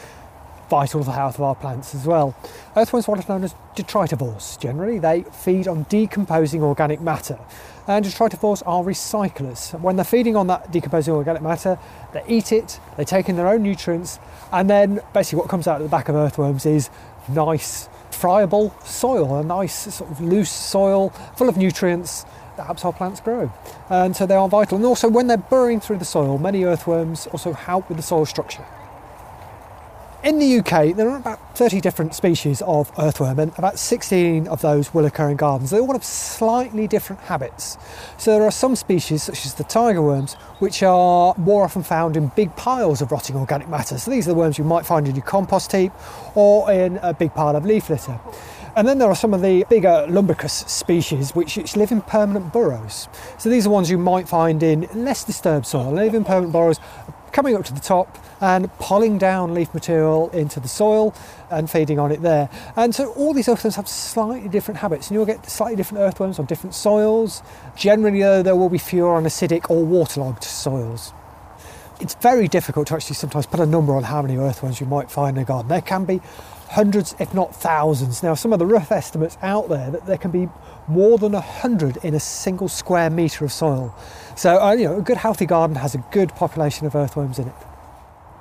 vital 0.69 1.01
to 1.01 1.05
the 1.05 1.11
health 1.11 1.35
of 1.35 1.41
our 1.41 1.55
plants 1.55 1.93
as 1.95 2.05
well. 2.05 2.35
Earthworms 2.75 3.07
are 3.07 3.11
what 3.11 3.29
are 3.29 3.33
known 3.33 3.43
as 3.43 3.55
detritivores. 3.75 4.59
Generally, 4.59 4.99
they 4.99 5.23
feed 5.23 5.67
on 5.67 5.83
decomposing 5.83 6.63
organic 6.63 7.01
matter. 7.01 7.39
And 7.87 8.03
detritivores 8.03 8.63
are 8.65 8.83
recyclers. 8.83 9.79
When 9.79 9.95
they're 9.95 10.05
feeding 10.05 10.35
on 10.35 10.47
that 10.47 10.71
decomposing 10.71 11.13
organic 11.13 11.41
matter, 11.41 11.77
they 12.13 12.23
eat 12.27 12.51
it, 12.51 12.79
they 12.97 13.05
take 13.05 13.29
in 13.29 13.35
their 13.35 13.47
own 13.47 13.61
nutrients, 13.61 14.19
and 14.51 14.69
then 14.69 15.01
basically 15.13 15.39
what 15.39 15.49
comes 15.49 15.67
out 15.67 15.77
of 15.77 15.83
the 15.83 15.89
back 15.89 16.09
of 16.09 16.15
earthworms 16.15 16.65
is 16.65 16.89
nice, 17.29 17.87
friable 18.09 18.75
soil, 18.83 19.37
a 19.37 19.43
nice 19.43 19.93
sort 19.93 20.09
of 20.09 20.21
loose 20.21 20.51
soil 20.51 21.09
full 21.37 21.49
of 21.49 21.57
nutrients 21.57 22.25
that 22.57 22.65
helps 22.65 22.85
our 22.85 22.93
plants 22.93 23.19
grow. 23.19 23.51
And 23.89 24.15
so 24.15 24.25
they 24.25 24.35
are 24.35 24.47
vital. 24.49 24.77
And 24.77 24.85
also, 24.85 25.09
when 25.09 25.27
they're 25.27 25.37
burrowing 25.37 25.79
through 25.79 25.97
the 25.97 26.05
soil, 26.05 26.37
many 26.37 26.63
earthworms 26.63 27.27
also 27.27 27.53
help 27.53 27.89
with 27.89 27.97
the 27.97 28.03
soil 28.03 28.25
structure. 28.25 28.65
In 30.25 30.39
the 30.39 30.57
UK, 30.57 30.95
there 30.95 31.07
are 31.07 31.17
about 31.17 31.55
30 31.55 31.81
different 31.81 32.15
species 32.15 32.63
of 32.63 32.91
earthworm, 32.97 33.37
and 33.37 33.51
about 33.59 33.77
16 33.77 34.47
of 34.47 34.59
those 34.59 34.91
will 34.91 35.05
occur 35.05 35.29
in 35.29 35.37
gardens. 35.37 35.69
They 35.69 35.79
all 35.79 35.93
have 35.93 36.03
slightly 36.03 36.87
different 36.87 37.21
habits. 37.21 37.77
So, 38.17 38.31
there 38.31 38.41
are 38.41 38.49
some 38.49 38.75
species, 38.75 39.21
such 39.21 39.45
as 39.45 39.53
the 39.53 39.63
tiger 39.63 40.01
worms, 40.01 40.33
which 40.57 40.81
are 40.81 41.35
more 41.37 41.63
often 41.63 41.83
found 41.83 42.17
in 42.17 42.31
big 42.35 42.55
piles 42.55 43.03
of 43.03 43.11
rotting 43.11 43.35
organic 43.35 43.69
matter. 43.69 43.99
So, 43.99 44.09
these 44.09 44.27
are 44.27 44.31
the 44.31 44.35
worms 44.35 44.57
you 44.57 44.63
might 44.63 44.83
find 44.83 45.07
in 45.07 45.13
your 45.13 45.23
compost 45.23 45.71
heap 45.71 45.91
or 46.33 46.71
in 46.71 46.97
a 47.03 47.13
big 47.13 47.35
pile 47.35 47.55
of 47.55 47.63
leaf 47.63 47.91
litter. 47.91 48.19
And 48.75 48.87
then 48.87 48.97
there 48.97 49.09
are 49.09 49.15
some 49.15 49.35
of 49.35 49.43
the 49.43 49.63
bigger 49.69 50.07
lumbricus 50.09 50.67
species 50.67 51.35
which, 51.35 51.75
live 51.75 51.91
in 51.91 52.01
permanent 52.01 52.51
burrows. 52.51 53.07
So 53.37 53.49
these 53.49 53.67
are 53.67 53.69
ones 53.69 53.91
you 53.91 53.99
might 53.99 54.27
find 54.27 54.63
in 54.63 54.89
less 54.95 55.23
disturbed 55.23 55.67
soil, 55.67 55.93
they 55.93 56.05
live 56.05 56.15
in 56.15 56.25
permanent 56.25 56.51
burrows, 56.51 56.79
coming 57.31 57.55
up 57.55 57.63
to 57.65 57.73
the 57.73 57.79
top 57.79 58.17
and 58.41 58.71
pulling 58.79 59.17
down 59.17 59.53
leaf 59.53 59.73
material 59.73 60.29
into 60.31 60.59
the 60.59 60.67
soil 60.67 61.13
and 61.49 61.69
feeding 61.69 61.99
on 61.99 62.11
it 62.11 62.21
there. 62.21 62.49
And 62.75 62.93
so 62.93 63.11
all 63.13 63.33
these 63.33 63.47
earthworms 63.47 63.75
have 63.75 63.87
slightly 63.87 64.49
different 64.49 64.79
habits, 64.79 65.07
and 65.07 65.15
you'll 65.15 65.25
get 65.25 65.49
slightly 65.49 65.75
different 65.75 66.01
earthworms 66.01 66.39
on 66.39 66.45
different 66.45 66.75
soils. 66.75 67.41
Generally, 67.75 68.21
though, 68.21 68.43
there 68.43 68.55
will 68.55 68.69
be 68.69 68.77
fewer 68.77 69.13
on 69.13 69.23
acidic 69.23 69.69
or 69.69 69.85
waterlogged 69.85 70.43
soils. 70.43 71.13
It's 72.01 72.15
very 72.15 72.49
difficult 72.49 72.87
to 72.87 72.95
actually 72.95 73.15
sometimes 73.15 73.45
put 73.45 73.61
a 73.61 73.65
number 73.65 73.95
on 73.95 74.03
how 74.03 74.21
many 74.21 74.35
earthworms 74.37 74.81
you 74.81 74.85
might 74.85 75.09
find 75.09 75.37
in 75.37 75.43
a 75.43 75.45
garden. 75.45 75.69
There 75.69 75.81
can 75.81 76.03
be 76.03 76.19
hundreds, 76.67 77.15
if 77.19 77.33
not 77.33 77.55
thousands. 77.55 78.21
Now, 78.21 78.33
some 78.33 78.51
of 78.51 78.59
the 78.59 78.65
rough 78.65 78.91
estimates 78.91 79.37
out 79.41 79.69
there 79.69 79.91
that 79.91 80.05
there 80.05 80.17
can 80.17 80.31
be 80.31 80.49
more 80.87 81.17
than 81.17 81.33
a 81.33 81.39
hundred 81.39 81.97
in 82.03 82.13
a 82.13 82.19
single 82.19 82.67
square 82.67 83.09
metre 83.09 83.45
of 83.45 83.51
soil. 83.53 83.95
So, 84.35 84.61
uh, 84.61 84.73
you 84.73 84.85
know, 84.85 84.97
a 84.97 85.01
good 85.01 85.17
healthy 85.17 85.45
garden 85.45 85.77
has 85.77 85.95
a 85.95 86.03
good 86.11 86.29
population 86.35 86.85
of 86.85 86.95
earthworms 86.95 87.39
in 87.39 87.47
it. 87.47 87.55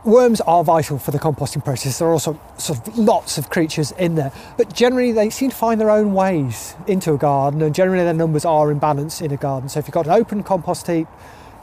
Worms 0.05 0.43
are 0.43 0.63
vital 0.63 0.99
for 0.99 1.13
the 1.13 1.19
composting 1.19 1.65
process. 1.65 1.99
There 1.99 2.09
are 2.09 2.13
also 2.13 2.39
sort 2.59 2.87
of 2.87 2.99
lots 2.99 3.39
of 3.39 3.49
creatures 3.49 3.91
in 3.93 4.17
there, 4.17 4.33
but 4.59 4.71
generally 4.71 5.13
they 5.13 5.31
seem 5.31 5.49
to 5.49 5.57
find 5.57 5.81
their 5.81 5.89
own 5.89 6.13
ways 6.13 6.75
into 6.87 7.15
a 7.15 7.17
garden, 7.17 7.63
and 7.63 7.75
generally 7.75 8.05
their 8.05 8.13
numbers 8.13 8.45
are 8.45 8.71
in 8.71 8.79
balance 8.79 9.23
in 9.23 9.33
a 9.33 9.39
garden. 9.39 9.71
So 9.71 9.79
if 9.79 9.87
you've 9.87 9.95
got 9.95 10.05
an 10.05 10.13
open 10.13 10.43
compost 10.43 10.87
heap, 10.89 11.09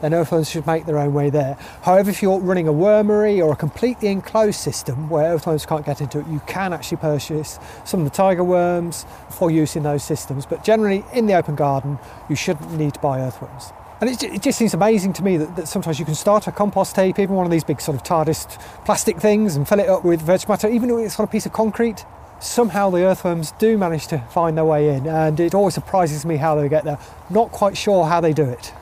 then 0.00 0.12
earthworms 0.12 0.50
should 0.50 0.66
make 0.66 0.86
their 0.86 0.98
own 0.98 1.14
way 1.14 1.30
there. 1.30 1.56
However, 1.82 2.10
if 2.10 2.20
you're 2.20 2.40
running 2.40 2.66
a 2.66 2.72
wormery 2.72 3.38
or 3.38 3.52
a 3.52 3.56
completely 3.56 4.08
enclosed 4.08 4.58
system 4.58 5.08
where 5.08 5.32
earthworms 5.32 5.64
can't 5.64 5.86
get 5.86 6.00
into 6.00 6.18
it, 6.18 6.26
you 6.26 6.40
can 6.48 6.72
actually 6.72 6.96
purchase 6.96 7.60
some 7.84 8.00
of 8.00 8.06
the 8.06 8.10
tiger 8.10 8.42
worms 8.42 9.06
for 9.30 9.52
use 9.52 9.76
in 9.76 9.84
those 9.84 10.02
systems. 10.02 10.46
But 10.46 10.64
generally, 10.64 11.04
in 11.12 11.26
the 11.26 11.34
open 11.34 11.54
garden, 11.54 12.00
you 12.28 12.34
shouldn't 12.34 12.72
need 12.72 12.94
to 12.94 13.00
buy 13.00 13.20
earthworms. 13.20 13.72
And 14.02 14.10
it, 14.10 14.20
it 14.24 14.42
just 14.42 14.58
seems 14.58 14.74
amazing 14.74 15.12
to 15.12 15.22
me 15.22 15.36
that, 15.36 15.54
that, 15.54 15.68
sometimes 15.68 16.00
you 16.00 16.04
can 16.04 16.16
start 16.16 16.48
a 16.48 16.52
compost 16.52 16.96
heap, 16.96 17.20
even 17.20 17.36
one 17.36 17.46
of 17.46 17.52
these 17.52 17.62
big 17.62 17.80
sort 17.80 17.96
of 17.96 18.02
TARDIS 18.02 18.60
plastic 18.84 19.18
things, 19.18 19.54
and 19.54 19.68
fill 19.68 19.78
it 19.78 19.88
up 19.88 20.04
with 20.04 20.20
vegetable 20.20 20.54
matter, 20.54 20.68
even 20.68 20.90
if 20.90 21.06
it's 21.06 21.20
on 21.20 21.24
a 21.24 21.28
piece 21.28 21.46
of 21.46 21.52
concrete. 21.52 22.04
Somehow 22.40 22.90
the 22.90 23.04
earthworms 23.04 23.52
do 23.60 23.78
manage 23.78 24.08
to 24.08 24.18
find 24.18 24.56
their 24.56 24.64
way 24.64 24.96
in, 24.96 25.06
and 25.06 25.38
it 25.38 25.54
always 25.54 25.74
surprises 25.74 26.26
me 26.26 26.34
how 26.34 26.56
they 26.56 26.68
get 26.68 26.82
there. 26.82 26.98
Not 27.30 27.52
quite 27.52 27.76
sure 27.76 28.04
how 28.04 28.20
they 28.20 28.32
do 28.32 28.42
it. 28.42 28.72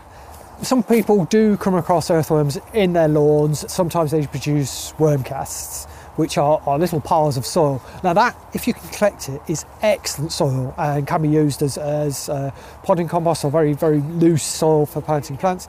Some 0.62 0.82
people 0.82 1.26
do 1.26 1.58
come 1.58 1.74
across 1.74 2.10
earthworms 2.10 2.58
in 2.72 2.94
their 2.94 3.08
lawns. 3.08 3.70
Sometimes 3.70 4.12
they 4.12 4.26
produce 4.26 4.98
worm 4.98 5.22
casts, 5.22 5.86
which 6.16 6.38
are, 6.38 6.60
are 6.66 6.78
little 6.78 7.00
piles 7.00 7.36
of 7.36 7.46
soil. 7.46 7.82
Now, 8.02 8.12
that, 8.14 8.36
if 8.52 8.66
you 8.66 8.74
can 8.74 8.88
collect 8.88 9.28
it, 9.28 9.40
is 9.48 9.64
excellent 9.82 10.32
soil 10.32 10.74
and 10.76 11.06
can 11.06 11.22
be 11.22 11.28
used 11.28 11.62
as, 11.62 11.78
as 11.78 12.28
uh, 12.28 12.50
potting 12.82 13.08
compost 13.08 13.44
or 13.44 13.50
very, 13.50 13.72
very 13.72 13.98
loose 13.98 14.42
soil 14.42 14.86
for 14.86 15.00
planting 15.00 15.36
plants. 15.36 15.68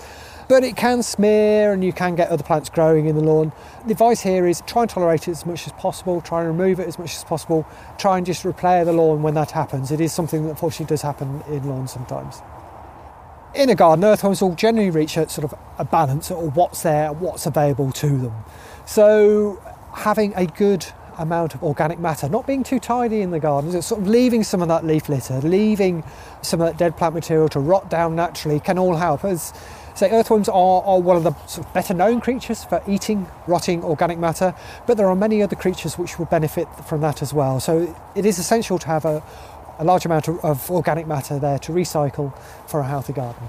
But 0.50 0.64
it 0.64 0.76
can 0.76 1.02
smear 1.02 1.72
and 1.72 1.84
you 1.84 1.94
can 1.94 2.16
get 2.16 2.30
other 2.30 2.44
plants 2.44 2.70
growing 2.70 3.06
in 3.06 3.16
the 3.16 3.22
lawn. 3.22 3.54
The 3.86 3.92
advice 3.92 4.22
here 4.22 4.48
is 4.48 4.62
try 4.68 4.82
and 4.82 4.90
tolerate 4.90 5.28
it 5.28 5.32
as 5.32 5.46
much 5.46 5.66
as 5.66 5.74
possible, 5.74 6.20
try 6.20 6.42
and 6.44 6.48
remove 6.50 6.80
it 6.80 6.88
as 6.88 7.00
much 7.00 7.16
as 7.16 7.24
possible, 7.24 7.66
try 7.98 8.18
and 8.18 8.26
just 8.26 8.44
repair 8.44 8.84
the 8.84 8.92
lawn 8.92 9.22
when 9.22 9.34
that 9.36 9.52
happens. 9.52 9.92
It 9.92 10.02
is 10.02 10.12
something 10.12 10.44
that 10.44 10.50
unfortunately 10.50 10.88
does 10.88 11.02
happen 11.02 11.42
in 11.48 11.68
lawns 11.68 11.94
sometimes 11.94 12.42
in 13.54 13.70
a 13.70 13.76
garden, 13.76 14.06
earthworms 14.06 14.42
will 14.42 14.56
generally 14.56 14.90
reach 14.90 15.18
a 15.18 15.28
sort 15.28 15.52
of 15.52 15.58
a 15.78 15.86
balance 15.86 16.32
or 16.32 16.50
what's 16.52 16.84
there, 16.84 17.12
what's 17.12 17.46
available 17.46 17.92
to 17.92 18.08
them. 18.08 18.34
So 18.86 19.62
having 19.94 20.34
a 20.36 20.46
good 20.46 20.86
amount 21.18 21.54
of 21.54 21.64
organic 21.64 22.00
matter, 22.00 22.28
not 22.30 22.48
being 22.48 22.64
too 22.64 22.80
tidy 22.80 23.22
in 23.22 23.32
the 23.32 23.40
garden, 23.40 23.80
sort 23.82 24.02
of 24.02 24.08
leaving 24.08 24.44
some 24.44 24.62
of 24.62 24.68
that 24.68 24.86
leaf 24.86 25.10
litter, 25.10 25.40
leaving 25.42 26.04
some 26.42 26.62
of 26.62 26.68
that 26.68 26.78
dead 26.78 26.98
plant 26.98 27.14
material 27.14 27.50
to 27.50 27.60
rot 27.60 27.90
down 27.90 28.16
naturally 28.16 28.60
can 28.60 28.78
all 28.78 28.96
help. 28.96 29.24
As 29.24 29.54
say, 29.94 30.10
earthworms 30.12 30.50
are, 30.50 30.82
are 30.84 31.00
one 31.00 31.18
of 31.18 31.24
the 31.24 31.34
sort 31.48 31.68
of 31.68 31.74
better 31.74 31.94
known 31.94 32.22
creatures 32.22 32.64
for 32.64 32.82
eating 32.88 33.28
rotting 33.48 33.84
organic 33.84 34.18
matter, 34.18 34.56
but 34.88 34.98
there 34.98 35.08
are 35.08 35.16
many 35.16 35.44
other 35.44 35.56
creatures 35.56 35.98
which 35.98 36.18
will 36.18 36.26
benefit 36.26 36.68
from 36.86 37.02
that 37.02 37.22
as 37.22 37.34
well. 37.34 37.60
So 37.60 37.96
it 38.16 38.26
is 38.26 38.40
essential 38.40 38.80
to 38.80 38.88
have 38.88 39.06
a, 39.06 39.22
a 39.80 39.84
large 39.84 40.06
amount 40.06 40.28
of, 40.28 40.44
of 40.44 40.72
organic 40.72 41.08
matter 41.08 41.40
there 41.40 41.60
to 41.60 41.72
recycle 41.72 42.36
for 42.68 42.80
a 42.80 42.88
healthy 42.88 43.14
garden 43.14 43.44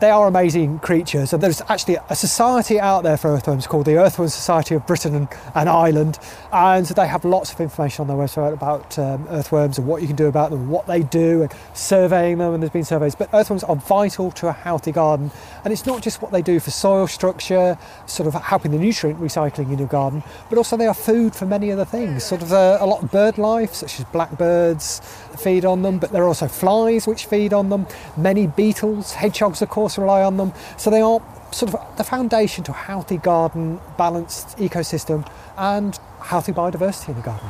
they 0.00 0.10
are 0.10 0.26
amazing 0.26 0.78
creatures. 0.80 1.32
And 1.32 1.42
there's 1.42 1.62
actually 1.68 1.98
a 2.08 2.16
society 2.16 2.78
out 2.78 3.02
there 3.02 3.16
for 3.16 3.28
earthworms 3.28 3.66
called 3.66 3.86
the 3.86 3.96
Earthworm 3.96 4.28
Society 4.28 4.74
of 4.74 4.86
Britain 4.86 5.14
and, 5.14 5.28
and 5.54 5.68
Ireland. 5.68 6.18
And 6.52 6.86
they 6.86 7.06
have 7.06 7.24
lots 7.24 7.52
of 7.52 7.60
information 7.60 8.02
on 8.02 8.08
their 8.08 8.16
website 8.16 8.52
about 8.52 8.98
um, 8.98 9.26
earthworms 9.28 9.78
and 9.78 9.86
what 9.86 10.02
you 10.02 10.08
can 10.08 10.16
do 10.16 10.26
about 10.26 10.50
them, 10.50 10.68
what 10.68 10.86
they 10.86 11.02
do, 11.02 11.42
and 11.42 11.52
surveying 11.74 12.38
them. 12.38 12.54
And 12.54 12.62
there's 12.62 12.72
been 12.72 12.84
surveys. 12.84 13.14
But 13.14 13.30
earthworms 13.32 13.64
are 13.64 13.76
vital 13.76 14.30
to 14.32 14.48
a 14.48 14.52
healthy 14.52 14.92
garden. 14.92 15.30
And 15.64 15.72
it's 15.72 15.86
not 15.86 16.02
just 16.02 16.22
what 16.22 16.32
they 16.32 16.42
do 16.42 16.60
for 16.60 16.70
soil 16.70 17.06
structure, 17.06 17.78
sort 18.06 18.26
of 18.26 18.34
helping 18.42 18.72
the 18.72 18.78
nutrient 18.78 19.20
recycling 19.20 19.72
in 19.72 19.78
your 19.78 19.88
garden, 19.88 20.22
but 20.48 20.58
also 20.58 20.76
they 20.76 20.86
are 20.86 20.94
food 20.94 21.34
for 21.34 21.46
many 21.46 21.72
other 21.72 21.84
things. 21.84 22.24
Sort 22.24 22.42
of 22.42 22.52
uh, 22.52 22.78
a 22.80 22.86
lot 22.86 23.02
of 23.02 23.10
bird 23.10 23.38
life, 23.38 23.72
such 23.74 23.98
as 23.98 24.04
blackbirds, 24.06 25.00
feed 25.36 25.64
on 25.64 25.82
them, 25.82 25.98
but 25.98 26.10
there 26.12 26.22
are 26.22 26.28
also 26.28 26.48
flies 26.48 27.06
which 27.06 27.26
feed 27.26 27.52
on 27.52 27.68
them. 27.68 27.86
Many 28.16 28.46
beetles, 28.46 29.12
hedgehogs, 29.12 29.62
of 29.62 29.68
course 29.68 29.98
rely 29.98 30.22
on 30.22 30.36
them. 30.36 30.52
So 30.76 30.90
they 30.90 31.00
are 31.00 31.20
sort 31.52 31.74
of 31.74 31.96
the 31.96 32.04
foundation 32.04 32.64
to 32.64 32.72
a 32.72 32.74
healthy 32.74 33.18
garden, 33.18 33.80
balanced 33.96 34.58
ecosystem, 34.58 35.28
and 35.56 35.98
healthy 36.20 36.52
biodiversity 36.52 37.10
in 37.10 37.16
the 37.16 37.22
garden. 37.22 37.48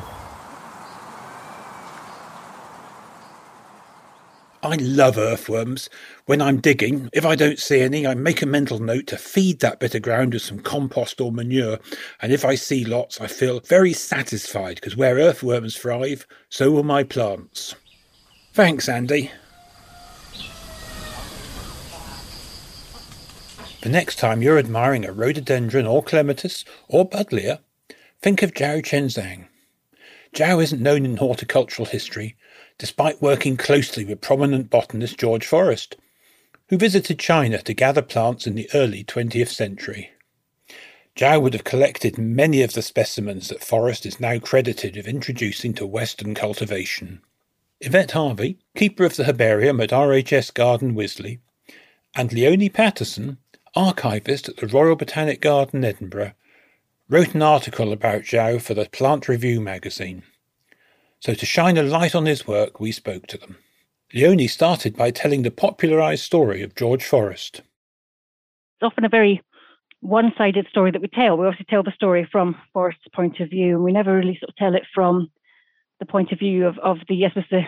I 4.63 4.77
love 4.77 5.19
earthworms. 5.19 5.89
When 6.25 6.41
I'm 6.41 6.61
digging, 6.61 7.11
if 7.13 7.25
I 7.25 7.37
don't 7.37 7.59
see 7.59 7.81
any, 7.81 8.07
I 8.07 8.15
make 8.15 8.43
a 8.43 8.47
mental 8.47 8.79
note 8.79 9.07
to 9.09 9.17
feed 9.17 9.61
that 9.61 9.81
bit 9.81 9.95
of 9.95 10.03
ground 10.03 10.33
with 10.33 10.43
some 10.43 10.59
compost 10.59 11.21
or 11.21 11.31
manure. 11.31 11.79
And 12.21 12.33
if 12.33 12.45
I 12.45 12.55
see 12.55 12.85
lots, 12.85 13.21
I 13.21 13.27
feel 13.27 13.61
very 13.61 13.93
satisfied 13.93 14.77
because 14.77 14.97
where 14.97 15.17
earthworms 15.17 15.77
thrive, 15.77 16.27
so 16.49 16.71
will 16.71 16.83
my 16.83 17.05
plants. 17.05 17.75
Thanks, 18.53 18.89
Andy. 18.89 19.31
The 23.83 23.93
next 23.93 24.17
time 24.17 24.43
you're 24.43 24.59
admiring 24.59 25.05
a 25.05 25.13
rhododendron 25.13 25.87
or 25.87 26.03
clematis 26.03 26.65
or 26.89 27.09
buddleia, 27.09 27.61
think 28.21 28.43
of 28.43 28.53
Zhao 28.53 28.83
Chengzhang. 28.83 29.47
Zhao 30.35 30.63
isn't 30.63 30.83
known 30.83 31.05
in 31.05 31.19
horticultural 31.19 31.87
history, 31.87 32.37
despite 32.79 33.23
working 33.23 33.57
closely 33.57 34.05
with 34.05 34.21
prominent 34.21 34.71
botanist 34.71 35.19
George 35.19 35.47
Forrest, 35.47 35.97
who 36.69 36.77
visited 36.77 37.19
China 37.19 37.63
to 37.63 37.75
gather 37.75 38.03
plants 38.03 38.47
in 38.47 38.55
the 38.55 38.69
early 38.75 39.05
20th 39.05 39.49
century. 39.49 40.11
Zhao 41.17 41.41
would 41.41 41.55
have 41.55 41.65
collected 41.65 42.19
many 42.19 42.63
of 42.63 42.75
the 42.75 42.83
specimens 42.83 43.49
that 43.49 43.65
Forrest 43.65 44.05
is 44.05 44.21
now 44.21 44.39
credited 44.39 44.97
with 44.97 45.09
introducing 45.09 45.73
to 45.75 45.87
Western 45.87 46.35
cultivation. 46.35 47.23
Yvette 47.81 48.11
Harvey, 48.11 48.59
keeper 48.77 49.05
of 49.05 49.17
the 49.17 49.25
herbarium 49.25 49.81
at 49.81 49.91
RHS 49.91 50.53
Garden 50.53 50.95
Wisley, 50.95 51.41
and 52.15 52.33
Leonie 52.33 52.69
Paterson, 52.69 53.39
archivist 53.75 54.49
at 54.49 54.57
the 54.57 54.67
Royal 54.67 54.97
Botanic 54.97 55.41
Garden, 55.41 55.85
Edinburgh, 55.85 56.33
wrote 57.09 57.35
an 57.35 57.43
article 57.43 57.93
about 57.93 58.23
Zhao 58.23 58.61
for 58.61 58.75
the 58.75 58.87
Plant 58.87 59.29
Review 59.29 59.61
magazine. 59.61 60.23
So, 61.27 61.35
to 61.35 61.45
shine 61.45 61.77
a 61.77 61.83
light 61.83 62.15
on 62.15 62.25
his 62.25 62.47
work, 62.47 62.79
we 62.79 62.93
spoke 62.93 63.27
to 63.27 63.37
them. 63.37 63.57
Leonie 64.15 64.47
started 64.47 64.97
by 64.97 65.11
telling 65.11 65.43
the 65.43 65.51
popularised 65.51 66.23
story 66.23 66.63
of 66.63 66.77
George 66.77 67.05
Forrest. 67.05 67.63
It's 68.77 68.83
often 68.83 69.05
a 69.05 69.09
very 69.09 69.43
one 69.99 70.33
sided 70.39 70.69
story 70.71 70.93
that 70.93 71.03
we 71.03 71.09
tell. 71.09 71.37
We 71.37 71.49
obviously 71.49 71.67
tell 71.69 71.83
the 71.83 71.91
story 71.91 72.29
from 72.31 72.55
Forrest's 72.73 73.09
point 73.13 73.41
of 73.41 73.51
view, 73.51 73.75
and 73.75 73.83
we 73.83 73.91
never 73.91 74.15
really 74.15 74.39
sort 74.39 74.51
of 74.51 74.55
tell 74.55 74.77
it 74.77 74.85
from 74.95 75.29
the 75.99 76.07
point 76.07 76.31
of 76.31 76.39
view 76.39 76.65
of, 76.65 76.79
of 76.79 76.99
the, 77.09 77.17
yes, 77.17 77.33
the 77.35 77.63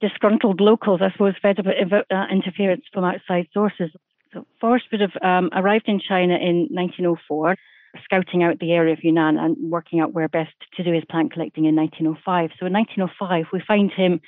disgruntled 0.00 0.60
locals, 0.60 1.00
I 1.00 1.12
suppose, 1.12 1.34
fed 1.40 1.60
up 1.60 1.66
uh, 2.10 2.24
interference 2.28 2.86
from 2.92 3.04
outside 3.04 3.46
sources. 3.54 3.92
So 4.32 4.44
Forrest 4.60 4.86
would 4.90 5.00
have 5.00 5.16
um, 5.22 5.50
arrived 5.54 5.86
in 5.86 6.00
China 6.00 6.34
in 6.34 6.66
1904, 6.72 7.54
scouting 8.04 8.42
out 8.42 8.58
the 8.58 8.72
area 8.72 8.92
of 8.92 9.02
Yunnan 9.02 9.38
and 9.38 9.56
working 9.70 10.00
out 10.00 10.12
where 10.12 10.28
best 10.28 10.54
to 10.76 10.84
do 10.84 10.92
his 10.92 11.04
plant 11.04 11.32
collecting 11.32 11.64
in 11.64 11.76
1905. 11.76 12.50
So 12.58 12.66
in 12.66 12.72
1905, 12.72 13.46
we 13.52 13.60
find 13.66 13.90
him 13.90 14.20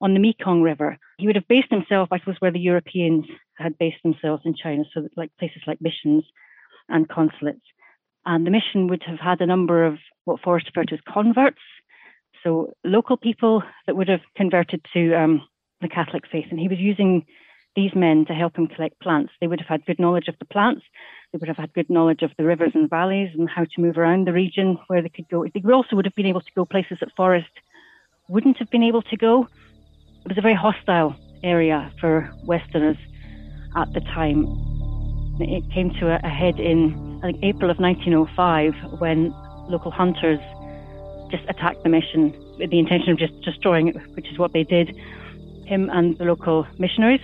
on 0.00 0.14
the 0.14 0.20
Mekong 0.20 0.62
River. 0.62 0.96
He 1.18 1.26
would 1.26 1.36
have 1.36 1.48
based 1.48 1.70
himself, 1.70 2.08
I 2.12 2.18
suppose, 2.18 2.36
where 2.38 2.52
the 2.52 2.60
Europeans 2.60 3.26
had 3.56 3.78
based 3.78 4.02
themselves 4.02 4.42
in 4.44 4.54
China, 4.54 4.84
so 4.94 5.08
like 5.16 5.30
places 5.38 5.62
like 5.66 5.80
missions 5.80 6.24
and 6.88 7.08
consulates. 7.08 7.64
And 8.24 8.46
the 8.46 8.50
mission 8.50 8.88
would 8.88 9.02
have 9.04 9.18
had 9.18 9.40
a 9.40 9.46
number 9.46 9.84
of 9.84 9.98
what 10.24 10.40
Forrest 10.40 10.66
referred 10.66 10.88
to 10.88 10.94
as 10.94 11.00
converts, 11.08 11.60
so 12.44 12.72
local 12.84 13.16
people 13.16 13.62
that 13.86 13.96
would 13.96 14.08
have 14.08 14.20
converted 14.36 14.84
to 14.92 15.14
um, 15.14 15.42
the 15.80 15.88
Catholic 15.88 16.24
faith. 16.30 16.46
And 16.50 16.60
he 16.60 16.68
was 16.68 16.78
using 16.78 17.26
these 17.76 17.94
men 17.94 18.24
to 18.26 18.34
help 18.34 18.56
him 18.56 18.66
collect 18.66 19.00
plants. 19.00 19.32
They 19.40 19.46
would 19.46 19.60
have 19.60 19.68
had 19.68 19.86
good 19.86 19.98
knowledge 19.98 20.28
of 20.28 20.34
the 20.38 20.44
plants. 20.44 20.82
They 21.32 21.38
would 21.38 21.48
have 21.48 21.56
had 21.56 21.72
good 21.74 21.90
knowledge 21.90 22.22
of 22.22 22.30
the 22.36 22.44
rivers 22.44 22.72
and 22.74 22.88
valleys 22.88 23.30
and 23.38 23.48
how 23.48 23.64
to 23.64 23.80
move 23.80 23.98
around 23.98 24.26
the 24.26 24.32
region 24.32 24.78
where 24.86 25.02
they 25.02 25.08
could 25.08 25.28
go. 25.28 25.44
They 25.44 25.62
also 25.72 25.94
would 25.94 26.04
have 26.04 26.14
been 26.14 26.26
able 26.26 26.40
to 26.40 26.52
go 26.56 26.64
places 26.64 26.98
that 27.00 27.14
Forrest 27.16 27.50
wouldn't 28.28 28.58
have 28.58 28.70
been 28.70 28.82
able 28.82 29.02
to 29.02 29.16
go. 29.16 29.48
It 30.24 30.28
was 30.28 30.38
a 30.38 30.42
very 30.42 30.54
hostile 30.54 31.14
area 31.42 31.92
for 32.00 32.30
Westerners 32.44 32.96
at 33.76 33.92
the 33.92 34.00
time. 34.00 34.46
It 35.40 35.70
came 35.72 35.90
to 36.00 36.18
a 36.24 36.28
head 36.28 36.58
in 36.58 37.20
I 37.22 37.32
think 37.32 37.44
April 37.44 37.70
of 37.70 37.78
1905 37.78 39.00
when 39.00 39.30
local 39.68 39.90
hunters 39.90 40.40
just 41.30 41.44
attacked 41.48 41.82
the 41.82 41.88
mission 41.88 42.32
with 42.58 42.70
the 42.70 42.78
intention 42.78 43.10
of 43.10 43.18
just 43.18 43.38
destroying 43.42 43.88
it, 43.88 43.96
which 44.14 44.26
is 44.28 44.38
what 44.38 44.52
they 44.52 44.64
did. 44.64 44.96
Him 45.66 45.90
and 45.90 46.16
the 46.18 46.24
local 46.24 46.66
missionaries 46.78 47.20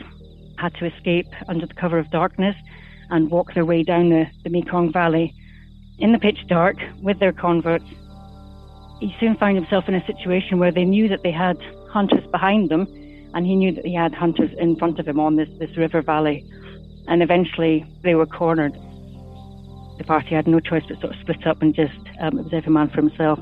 had 0.64 0.74
to 0.76 0.86
escape 0.86 1.28
under 1.46 1.66
the 1.66 1.74
cover 1.74 1.98
of 1.98 2.10
darkness 2.10 2.56
and 3.10 3.30
walk 3.30 3.52
their 3.52 3.66
way 3.66 3.82
down 3.82 4.08
the, 4.08 4.24
the 4.44 4.50
Mekong 4.50 4.90
Valley 4.90 5.34
in 5.98 6.12
the 6.12 6.18
pitch 6.18 6.38
dark 6.48 6.76
with 7.02 7.18
their 7.18 7.32
converts. 7.32 7.84
He 8.98 9.14
soon 9.20 9.36
found 9.36 9.56
himself 9.56 9.84
in 9.88 9.94
a 9.94 10.06
situation 10.06 10.58
where 10.58 10.72
they 10.72 10.86
knew 10.86 11.06
that 11.08 11.22
they 11.22 11.32
had 11.32 11.58
hunters 11.90 12.26
behind 12.30 12.70
them, 12.70 12.86
and 13.34 13.44
he 13.46 13.54
knew 13.54 13.72
that 13.72 13.84
he 13.84 13.94
had 13.94 14.14
hunters 14.14 14.50
in 14.58 14.76
front 14.76 14.98
of 14.98 15.06
him 15.06 15.20
on 15.20 15.36
this, 15.36 15.50
this 15.58 15.76
river 15.76 16.00
valley. 16.00 16.42
And 17.08 17.22
eventually 17.22 17.84
they 18.02 18.14
were 18.14 18.26
cornered. 18.26 18.72
The 19.98 20.04
party 20.04 20.34
had 20.34 20.46
no 20.46 20.60
choice 20.60 20.84
but 20.88 20.98
sort 21.00 21.12
of 21.14 21.20
split 21.20 21.46
up 21.46 21.60
and 21.60 21.74
just, 21.74 21.98
um, 22.20 22.38
it 22.38 22.44
was 22.44 22.54
every 22.54 22.72
man 22.72 22.88
for 22.88 23.02
himself. 23.02 23.38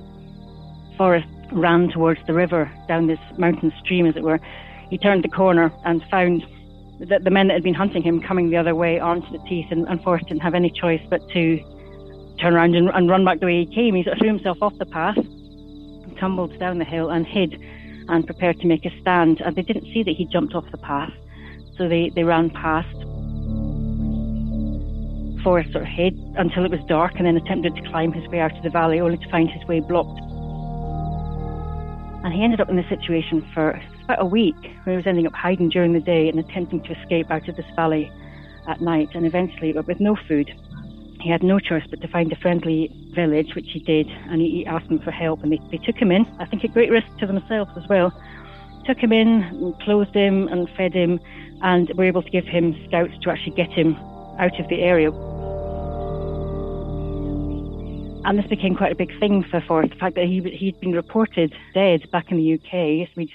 Forrest 0.98 1.28
ran 1.52 1.88
towards 1.88 2.20
the 2.26 2.32
river 2.32 2.68
down 2.88 3.06
this 3.06 3.20
mountain 3.38 3.72
stream, 3.84 4.06
as 4.06 4.16
it 4.16 4.24
were. 4.24 4.40
He 4.90 4.98
turned 4.98 5.22
the 5.22 5.28
corner 5.28 5.70
and 5.84 6.02
found 6.10 6.44
that 7.08 7.24
the 7.24 7.30
men 7.30 7.48
that 7.48 7.54
had 7.54 7.62
been 7.62 7.74
hunting 7.74 8.02
him 8.02 8.20
coming 8.20 8.50
the 8.50 8.56
other 8.56 8.74
way 8.74 8.98
armed 8.98 9.24
onto 9.24 9.38
the 9.38 9.44
teeth, 9.48 9.66
and, 9.70 9.88
and 9.88 10.02
Forrest 10.02 10.28
didn't 10.28 10.42
have 10.42 10.54
any 10.54 10.70
choice 10.70 11.00
but 11.10 11.20
to 11.30 11.58
turn 12.40 12.54
around 12.54 12.74
and, 12.74 12.88
and 12.90 13.08
run 13.08 13.24
back 13.24 13.40
the 13.40 13.46
way 13.46 13.64
he 13.64 13.74
came. 13.74 13.94
He 13.94 14.04
sort 14.04 14.14
of 14.14 14.20
threw 14.20 14.28
himself 14.28 14.58
off 14.62 14.76
the 14.78 14.86
path, 14.86 15.16
tumbled 16.18 16.58
down 16.58 16.78
the 16.78 16.84
hill, 16.84 17.10
and 17.10 17.26
hid 17.26 17.58
and 18.08 18.24
prepared 18.26 18.60
to 18.60 18.66
make 18.66 18.84
a 18.84 19.00
stand. 19.00 19.40
And 19.40 19.56
they 19.56 19.62
didn't 19.62 19.84
see 19.92 20.02
that 20.02 20.12
he 20.12 20.26
jumped 20.26 20.54
off 20.54 20.64
the 20.70 20.78
path, 20.78 21.12
so 21.76 21.88
they, 21.88 22.10
they 22.14 22.24
ran 22.24 22.50
past. 22.50 22.94
Forrest 25.42 25.72
sort 25.72 25.82
of 25.82 25.88
hid 25.88 26.14
until 26.36 26.64
it 26.64 26.70
was 26.70 26.80
dark 26.86 27.14
and 27.16 27.26
then 27.26 27.36
attempted 27.36 27.74
to 27.74 27.82
climb 27.90 28.12
his 28.12 28.28
way 28.28 28.38
out 28.38 28.56
of 28.56 28.62
the 28.62 28.70
valley, 28.70 29.00
only 29.00 29.16
to 29.16 29.28
find 29.28 29.50
his 29.50 29.66
way 29.66 29.80
blocked. 29.80 30.20
And 32.24 32.32
he 32.32 32.44
ended 32.44 32.60
up 32.60 32.68
in 32.68 32.76
this 32.76 32.88
situation 32.88 33.44
for 33.52 33.82
about 34.02 34.20
a 34.20 34.26
week, 34.26 34.56
where 34.84 34.94
he 34.94 34.96
was 34.96 35.06
ending 35.06 35.26
up 35.26 35.34
hiding 35.34 35.68
during 35.68 35.92
the 35.92 36.00
day 36.00 36.28
and 36.28 36.38
attempting 36.38 36.82
to 36.82 36.98
escape 36.98 37.30
out 37.30 37.48
of 37.48 37.56
this 37.56 37.66
valley 37.76 38.10
at 38.68 38.80
night. 38.80 39.10
And 39.14 39.26
eventually, 39.26 39.72
but 39.72 39.86
with 39.86 40.00
no 40.00 40.16
food, 40.28 40.52
he 41.20 41.30
had 41.30 41.42
no 41.42 41.58
choice 41.60 41.84
but 41.88 42.00
to 42.00 42.08
find 42.08 42.32
a 42.32 42.36
friendly 42.36 42.90
village, 43.14 43.54
which 43.54 43.70
he 43.70 43.78
did, 43.78 44.08
and 44.28 44.40
he 44.40 44.66
asked 44.66 44.88
them 44.88 44.98
for 44.98 45.10
help. 45.10 45.42
And 45.42 45.52
they, 45.52 45.60
they 45.70 45.78
took 45.78 45.96
him 45.96 46.10
in, 46.10 46.26
I 46.38 46.46
think 46.46 46.64
at 46.64 46.72
great 46.72 46.90
risk 46.90 47.06
to 47.18 47.26
themselves 47.26 47.70
as 47.76 47.86
well. 47.88 48.12
Took 48.86 48.98
him 48.98 49.12
in, 49.12 49.74
clothed 49.82 50.14
him, 50.14 50.48
and 50.48 50.68
fed 50.70 50.92
him, 50.92 51.20
and 51.62 51.90
were 51.96 52.04
able 52.04 52.22
to 52.22 52.30
give 52.30 52.44
him 52.44 52.74
scouts 52.88 53.16
to 53.22 53.30
actually 53.30 53.54
get 53.54 53.70
him 53.70 53.94
out 54.38 54.58
of 54.58 54.68
the 54.68 54.80
area. 54.82 55.10
And 58.24 58.38
this 58.38 58.46
became 58.46 58.76
quite 58.76 58.92
a 58.92 58.96
big 58.96 59.16
thing 59.18 59.44
for 59.44 59.60
Forrest, 59.60 59.92
the 59.92 59.98
fact 59.98 60.14
that 60.14 60.26
he, 60.26 60.40
he'd 60.40 60.78
been 60.80 60.92
reported 60.92 61.54
dead 61.74 62.08
back 62.10 62.30
in 62.30 62.36
the 62.36 62.54
UK. 62.54 63.08
So 63.08 63.12
we 63.16 63.32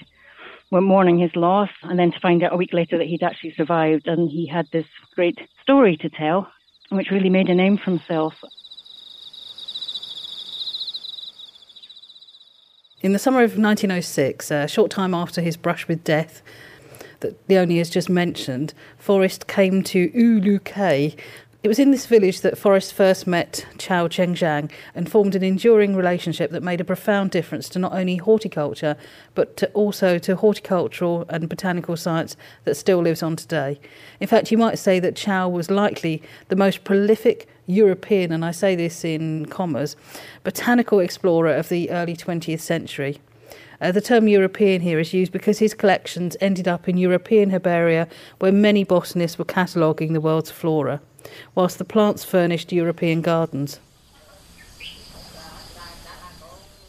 were 0.70 0.80
mourning 0.80 1.18
his 1.18 1.34
loss, 1.34 1.70
and 1.82 1.98
then 1.98 2.12
to 2.12 2.20
find 2.20 2.42
out 2.42 2.52
a 2.52 2.56
week 2.56 2.72
later 2.72 2.98
that 2.98 3.06
he'd 3.06 3.22
actually 3.22 3.54
survived, 3.56 4.06
and 4.06 4.30
he 4.30 4.46
had 4.46 4.66
this 4.72 4.86
great 5.14 5.38
story 5.62 5.96
to 5.96 6.08
tell, 6.10 6.50
which 6.90 7.10
really 7.10 7.30
made 7.30 7.48
a 7.48 7.54
name 7.54 7.78
for 7.78 7.90
himself. 7.90 8.34
In 13.00 13.12
the 13.12 13.18
summer 13.18 13.42
of 13.42 13.56
1906, 13.56 14.50
a 14.50 14.66
short 14.66 14.90
time 14.90 15.14
after 15.14 15.40
his 15.40 15.56
brush 15.56 15.86
with 15.86 16.02
death, 16.02 16.42
that 17.20 17.36
Leonie 17.48 17.78
has 17.78 17.90
just 17.90 18.08
mentioned, 18.08 18.74
Forrest 18.98 19.46
came 19.46 19.82
to 19.84 20.08
Nguluko, 20.10 21.16
it 21.60 21.68
was 21.68 21.80
in 21.80 21.90
this 21.90 22.06
village 22.06 22.42
that 22.42 22.56
Forrest 22.56 22.94
first 22.94 23.26
met 23.26 23.66
Chao 23.78 24.06
Chengzhang 24.06 24.70
and 24.94 25.10
formed 25.10 25.34
an 25.34 25.42
enduring 25.42 25.96
relationship 25.96 26.52
that 26.52 26.62
made 26.62 26.80
a 26.80 26.84
profound 26.84 27.32
difference 27.32 27.68
to 27.70 27.80
not 27.80 27.92
only 27.92 28.16
horticulture, 28.16 28.96
but 29.34 29.56
to 29.56 29.68
also 29.72 30.18
to 30.18 30.36
horticultural 30.36 31.26
and 31.28 31.48
botanical 31.48 31.96
science 31.96 32.36
that 32.62 32.76
still 32.76 33.00
lives 33.00 33.24
on 33.24 33.34
today. 33.34 33.80
In 34.20 34.28
fact, 34.28 34.52
you 34.52 34.58
might 34.58 34.78
say 34.78 35.00
that 35.00 35.16
Chao 35.16 35.48
was 35.48 35.68
likely 35.68 36.22
the 36.46 36.54
most 36.54 36.84
prolific 36.84 37.48
European, 37.66 38.30
and 38.30 38.44
I 38.44 38.52
say 38.52 38.76
this 38.76 39.04
in 39.04 39.46
commas, 39.46 39.96
botanical 40.44 41.00
explorer 41.00 41.54
of 41.54 41.68
the 41.68 41.90
early 41.90 42.14
20th 42.14 42.60
century. 42.60 43.18
Uh, 43.80 43.92
the 43.92 44.00
term 44.00 44.26
European 44.26 44.80
here 44.80 44.98
is 44.98 45.14
used 45.14 45.30
because 45.30 45.60
his 45.60 45.74
collections 45.74 46.36
ended 46.40 46.66
up 46.66 46.88
in 46.88 46.96
European 46.96 47.50
herbaria 47.50 48.08
where 48.38 48.50
many 48.50 48.82
botanists 48.82 49.38
were 49.38 49.44
cataloguing 49.44 50.12
the 50.12 50.20
world's 50.20 50.50
flora 50.50 51.00
whilst 51.54 51.78
the 51.78 51.84
plants 51.84 52.24
furnished 52.24 52.72
European 52.72 53.20
gardens. 53.20 53.78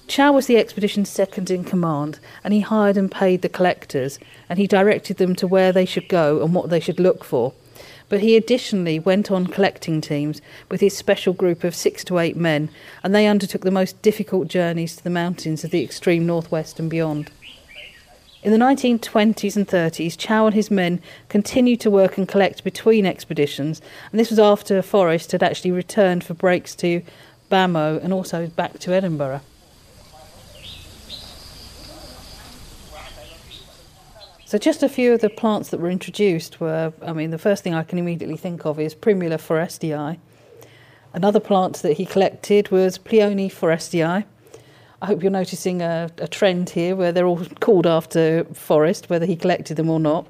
Chao 0.08 0.32
was 0.32 0.47
the 0.47 0.58
expedition's 0.58 1.08
second 1.08 1.52
in 1.52 1.63
command, 1.63 2.17
and 2.43 2.52
he 2.52 2.62
hired 2.62 2.97
and 2.97 3.12
paid 3.12 3.43
the 3.43 3.49
collectors, 3.49 4.17
and 4.49 4.58
he 4.58 4.65
directed 4.65 5.17
them 5.17 5.36
to 5.36 5.45
where 5.45 5.71
they 5.71 5.86
should 5.86 6.08
go 6.10 6.43
and 6.43 6.56
what 6.56 6.71
they 6.71 6.80
should 6.80 6.99
look 6.99 7.23
for. 7.23 7.54
But 8.08 8.22
he 8.22 8.36
additionally 8.36 9.00
went 9.00 9.32
on 9.32 9.48
collecting 9.48 10.02
teams 10.02 10.42
with 10.70 10.82
his 10.82 10.98
special 10.98 11.34
group 11.34 11.63
of 11.63 11.76
six 11.76 12.04
to 12.06 12.20
eight 12.20 12.36
men, 12.36 12.70
and 13.04 13.13
they 13.13 13.28
undertook 13.28 13.62
the 13.62 13.72
most 13.72 14.02
difficult 14.02 14.48
journeys 14.48 14.96
to 14.96 15.04
the 15.04 15.10
mountains 15.10 15.63
of 15.63 15.72
the 15.72 15.84
extreme 15.84 16.26
northwest 16.26 16.80
and 16.80 16.89
beyond. 16.89 17.32
In 18.42 18.54
the 18.54 18.58
1920s 18.58 19.58
and 19.58 19.68
30s, 19.68 20.18
Chow 20.18 20.46
and 20.46 20.56
his 20.56 20.72
men 20.72 21.02
continued 21.28 21.82
to 21.82 21.92
work 21.92 22.18
and 22.18 22.26
collect 22.26 22.63
between 22.63 23.06
expeditions, 23.06 23.82
and 24.12 24.20
this 24.20 24.30
was 24.30 24.39
after 24.39 24.82
Forrest 24.82 25.34
had 25.34 25.44
actually 25.44 25.72
returned 25.72 26.24
for 26.24 26.34
breaks 26.34 26.74
to 26.76 27.02
Bhamo 27.52 28.02
and 28.02 28.13
also 28.13 28.48
back 28.48 28.80
to 28.80 28.94
Edinburgh. 28.94 29.42
So, 34.50 34.58
just 34.58 34.82
a 34.82 34.90
few 34.90 35.14
of 35.14 35.22
the 35.22 35.30
plants 35.30 35.70
that 35.70 35.80
were 35.80 35.92
introduced 35.92 36.60
were 36.60 36.92
I 37.04 37.14
mean, 37.14 37.30
the 37.30 37.38
first 37.38 37.64
thing 37.64 37.76
I 37.76 37.84
can 37.84 38.00
immediately 38.00 38.36
think 38.36 38.66
of 38.66 38.80
is 38.80 38.96
Primula 38.96 39.38
forrestii. 39.38 40.18
Another 41.14 41.40
plant 41.40 41.76
that 41.84 41.98
he 41.98 42.06
collected 42.08 42.72
was 42.72 42.98
Pleione 42.98 43.52
forrestii 43.52 44.24
I 45.04 45.06
hope 45.06 45.22
you're 45.22 45.32
noticing 45.32 45.84
a, 45.84 46.10
a 46.18 46.28
trend 46.28 46.72
here 46.72 46.96
where 46.96 47.12
they're 47.12 47.28
all 47.28 47.46
called 47.60 47.86
after 47.86 48.44
Forrest, 48.46 49.08
whether 49.08 49.28
he 49.28 49.36
collected 49.36 49.78
them 49.78 49.88
or 49.88 50.00
not. 50.00 50.26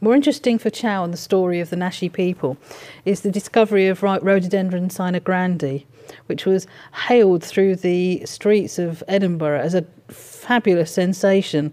More 0.00 0.14
interesting 0.14 0.58
for 0.58 0.70
Chow 0.70 1.02
and 1.02 1.12
the 1.12 1.18
story 1.18 1.58
of 1.58 1.70
the 1.70 1.76
Naxi 1.76 2.12
people 2.12 2.56
is 3.04 3.22
the 3.22 3.32
discovery 3.32 3.88
of 3.88 4.00
Rhododendron 4.00 4.90
sinogrande, 4.90 5.84
which 6.26 6.46
was 6.46 6.68
hailed 7.08 7.42
through 7.42 7.74
the 7.74 8.24
streets 8.26 8.78
of 8.78 9.02
Edinburgh 9.08 9.58
as 9.58 9.74
a 9.74 9.84
fabulous 10.06 10.92
sensation. 10.92 11.72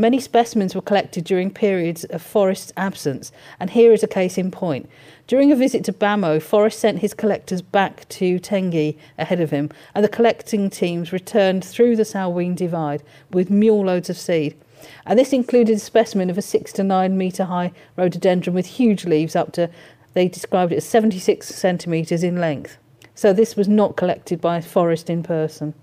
Many 0.00 0.20
specimens 0.20 0.74
were 0.74 0.80
collected 0.80 1.24
during 1.24 1.50
periods 1.50 2.04
of 2.04 2.22
Forrest's 2.22 2.72
absence, 2.76 3.30
and 3.60 3.70
here 3.70 3.92
is 3.92 4.02
a 4.02 4.08
case 4.08 4.38
in 4.38 4.50
point. 4.50 4.88
During 5.26 5.52
a 5.52 5.56
visit 5.56 5.84
to 5.84 5.92
Bhamo, 5.92 6.40
Forrest 6.40 6.78
sent 6.78 7.00
his 7.00 7.14
collectors 7.14 7.62
back 7.62 8.08
to 8.10 8.38
Tengyueh 8.38 8.96
ahead 9.18 9.40
of 9.40 9.50
him, 9.50 9.70
and 9.94 10.04
the 10.04 10.08
collecting 10.08 10.70
teams 10.70 11.12
returned 11.12 11.64
through 11.64 11.96
the 11.96 12.04
Salween 12.04 12.56
Divide 12.56 13.02
with 13.32 13.50
mule 13.50 13.84
loads 13.84 14.08
of 14.08 14.16
seed. 14.16 14.56
And 15.04 15.18
this 15.18 15.32
included 15.32 15.76
a 15.76 15.80
specimen 15.80 16.30
of 16.30 16.38
a 16.38 16.42
six 16.42 16.72
to 16.72 16.82
nine 16.82 17.18
metre 17.18 17.44
high 17.44 17.72
rhododendron 17.96 18.54
with 18.54 18.66
huge 18.66 19.04
leaves 19.04 19.36
up 19.36 19.52
to 19.52 19.70
They 20.14 20.28
described 20.28 20.72
it 20.72 20.76
as 20.76 20.84
76 20.84 21.46
centimetres 21.46 22.22
in 22.22 22.40
length. 22.40 22.78
So 23.14 23.32
this 23.32 23.56
was 23.56 23.68
not 23.68 23.96
collected 23.96 24.40
by 24.40 24.60
Forrest 24.60 25.08
in 25.10 25.22
person. 25.22 25.74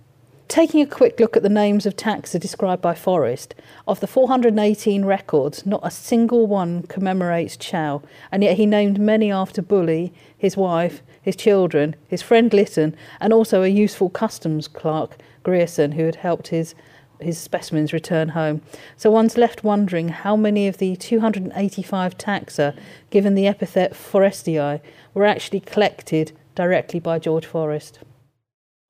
Taking 0.49 0.81
a 0.81 0.87
quick 0.87 1.19
look 1.19 1.37
at 1.37 1.43
the 1.43 1.47
names 1.47 1.85
of 1.85 1.95
taxa 1.95 2.39
described 2.39 2.81
by 2.81 2.95
Forrest, 2.95 3.53
of 3.87 3.99
the 3.99 4.07
418 4.07 5.05
records, 5.05 5.63
not 5.63 5.79
a 5.83 5.91
single 5.91 6.47
one 6.47 6.81
commemorates 6.87 7.55
Chow, 7.55 8.01
and 8.31 8.43
yet 8.43 8.57
he 8.57 8.65
named 8.65 8.99
many 8.99 9.31
after 9.31 9.61
Bulley, 9.61 10.11
his 10.35 10.57
wife, 10.57 11.03
his 11.21 11.35
children, 11.35 11.95
his 12.07 12.23
friend 12.23 12.51
Litton, 12.51 12.95
and 13.21 13.31
also 13.31 13.61
a 13.61 13.67
useful 13.67 14.09
customs 14.09 14.67
clerk, 14.67 15.17
Grierson, 15.43 15.91
who 15.91 16.05
had 16.05 16.15
helped 16.15 16.47
his 16.47 16.73
his 17.21 17.37
specimens 17.37 17.93
return 17.93 18.29
home. 18.29 18.61
So 18.97 19.11
one's 19.11 19.37
left 19.37 19.63
wondering 19.63 20.09
how 20.09 20.35
many 20.35 20.67
of 20.67 20.77
the 20.79 20.95
285 20.95 22.17
taxa, 22.17 22.75
given 23.11 23.35
the 23.35 23.45
epithet 23.45 23.93
Forrestii, 23.93 24.81
were 25.13 25.25
actually 25.25 25.59
collected 25.59 26.31
directly 26.55 26.99
by 26.99 27.19
George 27.19 27.45
Forrest. 27.45 27.99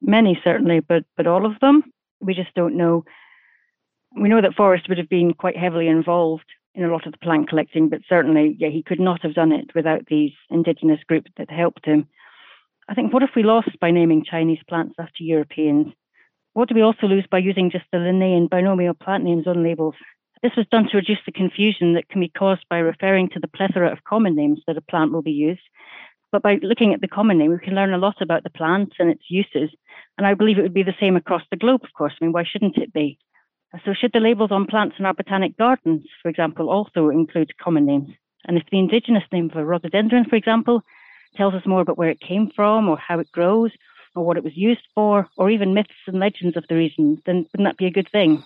Many 0.02 0.40
certainly, 0.44 0.80
but 0.80 1.04
but 1.18 1.28
all 1.28 1.46
of 1.46 1.60
them, 1.60 1.84
we 2.22 2.34
just 2.34 2.54
don't 2.56 2.78
know. 2.78 3.04
We 4.20 4.30
know 4.30 4.42
that 4.42 4.56
Forrest 4.56 4.90
would 4.90 4.98
have 4.98 5.10
been 5.10 5.34
quite 5.34 5.58
heavily 5.58 5.88
involved 5.88 6.46
in 6.74 6.84
a 6.84 6.92
lot 6.92 7.06
of 7.06 7.12
the 7.12 7.18
plant 7.18 7.50
collecting, 7.50 7.90
but 7.90 8.02
certainly, 8.08 8.56
yeah, 8.60 8.70
he 8.70 8.84
could 8.84 9.00
not 9.00 9.22
have 9.22 9.34
done 9.34 9.52
it 9.52 9.72
without 9.76 10.06
these 10.08 10.32
indigenous 10.50 11.00
groups 11.08 11.32
that 11.38 11.52
helped 11.52 11.86
him. 11.86 12.08
I 12.88 12.94
think 12.94 13.14
what 13.14 13.24
if 13.24 13.32
we 13.36 13.44
lost 13.44 13.80
by 13.80 13.92
naming 13.92 14.24
Chinese 14.24 14.64
plants 14.68 14.96
after 14.98 15.24
Europeans? 15.24 15.94
What 16.54 16.70
do 16.70 16.76
we 16.76 16.82
also 16.82 17.06
lose 17.06 17.26
by 17.30 17.38
using 17.38 17.70
just 17.70 17.86
the 17.92 18.00
Linnaean 18.00 18.48
binomial 18.48 18.94
plant 18.94 19.24
names 19.24 19.46
on 19.46 19.64
labels? 19.64 19.96
This 20.42 20.54
was 20.56 20.66
done 20.72 20.88
to 20.90 20.98
reduce 20.98 21.20
the 21.26 21.32
confusion 21.32 21.94
that 21.94 22.10
can 22.10 22.22
be 22.22 22.30
caused 22.30 22.66
by 22.70 22.78
referring 22.80 23.30
to 23.30 23.40
the 23.40 23.48
plethora 23.48 23.92
of 23.92 24.04
common 24.06 24.36
names 24.36 24.60
that 24.66 24.78
a 24.78 24.82
plant 24.82 25.12
will 25.12 25.22
be 25.22 25.32
used. 25.32 25.62
But 26.32 26.42
by 26.42 26.60
looking 26.62 26.94
at 26.94 27.02
the 27.02 27.08
common 27.08 27.38
name, 27.38 27.52
we 27.52 27.60
can 27.60 27.76
learn 27.76 27.94
a 27.94 27.98
lot 27.98 28.22
about 28.22 28.44
the 28.44 28.50
plant 28.50 28.94
and 29.00 29.10
its 29.10 29.24
uses. 29.30 29.70
And 30.20 30.28
I 30.28 30.34
believe 30.34 30.60
it 30.60 30.64
would 30.64 30.74
be 30.74 30.84
the 30.84 30.98
same 31.00 31.16
across 31.16 31.44
the 31.50 31.56
globe, 31.56 31.80
of 31.82 31.94
course. 31.94 32.14
I 32.20 32.26
mean, 32.26 32.34
why 32.34 32.44
shouldn't 32.44 32.78
it 32.78 32.92
be? 32.92 33.18
Uh, 33.74 33.78
so, 33.86 33.94
should 33.94 34.12
the 34.12 34.20
labels 34.20 34.52
on 34.52 34.66
plants 34.66 34.98
in 35.00 35.06
our 35.06 35.14
botanic 35.14 35.58
gardens, 35.58 36.04
for 36.22 36.28
example, 36.28 36.70
also 36.70 37.08
include 37.08 37.58
common 37.58 37.86
names? 37.86 38.10
And 38.46 38.58
if 38.58 38.66
the 38.70 38.80
indigenous 38.80 39.24
name 39.32 39.50
a 39.56 39.64
rhododendron, 39.64 40.26
for 40.26 40.36
example, 40.36 40.84
tells 41.38 41.54
us 41.54 41.66
more 41.66 41.80
about 41.80 41.98
where 41.98 42.10
it 42.10 42.20
came 42.20 42.52
from 42.54 42.90
or 42.90 42.98
how 42.98 43.20
it 43.20 43.32
grows 43.32 43.72
or 44.14 44.26
what 44.26 44.36
it 44.36 44.44
was 44.44 44.58
used 44.58 44.86
for, 44.94 45.30
or 45.38 45.50
even 45.50 45.74
myths 45.74 45.94
and 46.06 46.20
legends 46.20 46.58
of 46.58 46.66
the 46.68 46.76
region, 46.76 47.22
then 47.26 47.46
wouldn't 47.54 47.70
that 47.70 47.78
be 47.78 47.86
a 47.86 47.92
good 47.92 48.12
thing? 48.12 48.44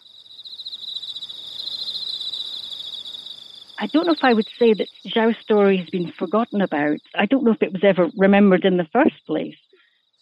I 3.79 3.87
don't 3.87 4.05
know 4.05 4.13
if 4.13 4.23
I 4.23 4.35
would 4.35 4.47
say 4.59 4.75
that 4.75 4.89
Zhao's 5.07 5.39
story 5.41 5.77
has 5.77 5.89
been 5.89 6.11
forgotten 6.11 6.61
about. 6.61 6.99
I 7.15 7.25
don't 7.25 7.43
know 7.43 7.51
if 7.53 7.63
it 7.63 7.73
was 7.73 7.83
ever 7.83 8.11
remembered 8.15 8.63
in 8.63 8.77
the 8.77 8.87
first 8.93 9.25
place. 9.25 9.57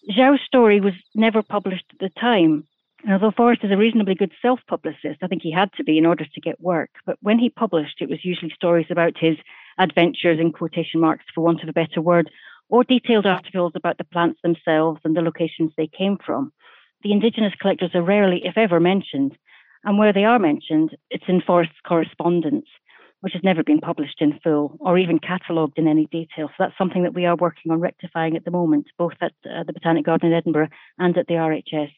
Zhao's 0.09 0.41
story 0.45 0.79
was 0.79 0.93
never 1.13 1.41
published 1.43 1.85
at 1.93 1.99
the 1.99 2.09
time. 2.19 2.65
And 3.03 3.13
although 3.13 3.31
Forrest 3.35 3.63
is 3.63 3.71
a 3.71 3.77
reasonably 3.77 4.15
good 4.15 4.31
self 4.41 4.59
publicist, 4.67 5.19
I 5.21 5.27
think 5.27 5.41
he 5.41 5.51
had 5.51 5.71
to 5.73 5.83
be 5.83 5.97
in 5.97 6.05
order 6.05 6.25
to 6.25 6.41
get 6.41 6.61
work. 6.61 6.89
But 7.05 7.17
when 7.21 7.39
he 7.39 7.49
published, 7.49 8.01
it 8.01 8.09
was 8.09 8.23
usually 8.23 8.51
stories 8.55 8.87
about 8.89 9.17
his 9.17 9.37
adventures, 9.77 10.39
in 10.39 10.51
quotation 10.51 10.99
marks, 10.99 11.25
for 11.33 11.41
want 11.41 11.63
of 11.63 11.69
a 11.69 11.73
better 11.73 12.01
word, 12.01 12.29
or 12.69 12.83
detailed 12.83 13.25
articles 13.25 13.73
about 13.75 13.97
the 13.97 14.03
plants 14.03 14.39
themselves 14.43 15.01
and 15.03 15.15
the 15.15 15.21
locations 15.21 15.71
they 15.75 15.87
came 15.87 16.17
from. 16.23 16.51
The 17.03 17.11
indigenous 17.11 17.53
collectors 17.59 17.91
are 17.95 18.03
rarely, 18.03 18.45
if 18.45 18.57
ever, 18.57 18.79
mentioned, 18.79 19.37
and 19.83 19.97
where 19.97 20.13
they 20.13 20.25
are 20.25 20.39
mentioned, 20.39 20.95
it's 21.09 21.23
in 21.27 21.41
Forrest's 21.41 21.75
correspondence, 21.87 22.67
which 23.21 23.33
has 23.33 23.43
never 23.43 23.63
been 23.63 23.79
published 23.79 24.19
in 24.19 24.39
full 24.43 24.77
or 24.79 24.97
even 24.97 25.19
catalogued 25.19 25.77
in 25.77 25.87
any 25.87 26.07
detail. 26.07 26.47
So 26.49 26.53
that's 26.59 26.77
something 26.77 27.03
that 27.03 27.13
we 27.13 27.25
are 27.25 27.35
working 27.35 27.71
on 27.71 27.79
rectifying 27.79 28.35
at 28.35 28.45
the 28.45 28.51
moment, 28.51 28.87
both 28.97 29.13
at 29.21 29.33
uh, 29.45 29.63
the 29.63 29.73
Botanic 29.73 30.05
Garden 30.05 30.31
in 30.31 30.37
Edinburgh 30.37 30.69
and 30.97 31.17
at 31.17 31.27
the 31.27 31.35
RHS. 31.35 31.91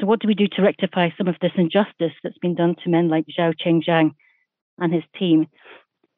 So, 0.00 0.06
what 0.06 0.20
do 0.20 0.28
we 0.28 0.34
do 0.34 0.46
to 0.52 0.62
rectify 0.62 1.10
some 1.18 1.28
of 1.28 1.36
this 1.40 1.52
injustice 1.56 2.12
that's 2.22 2.38
been 2.38 2.54
done 2.54 2.76
to 2.82 2.90
men 2.90 3.08
like 3.08 3.26
Zhao 3.26 3.54
Chengzhang 3.54 4.14
and 4.78 4.94
his 4.94 5.02
team? 5.18 5.48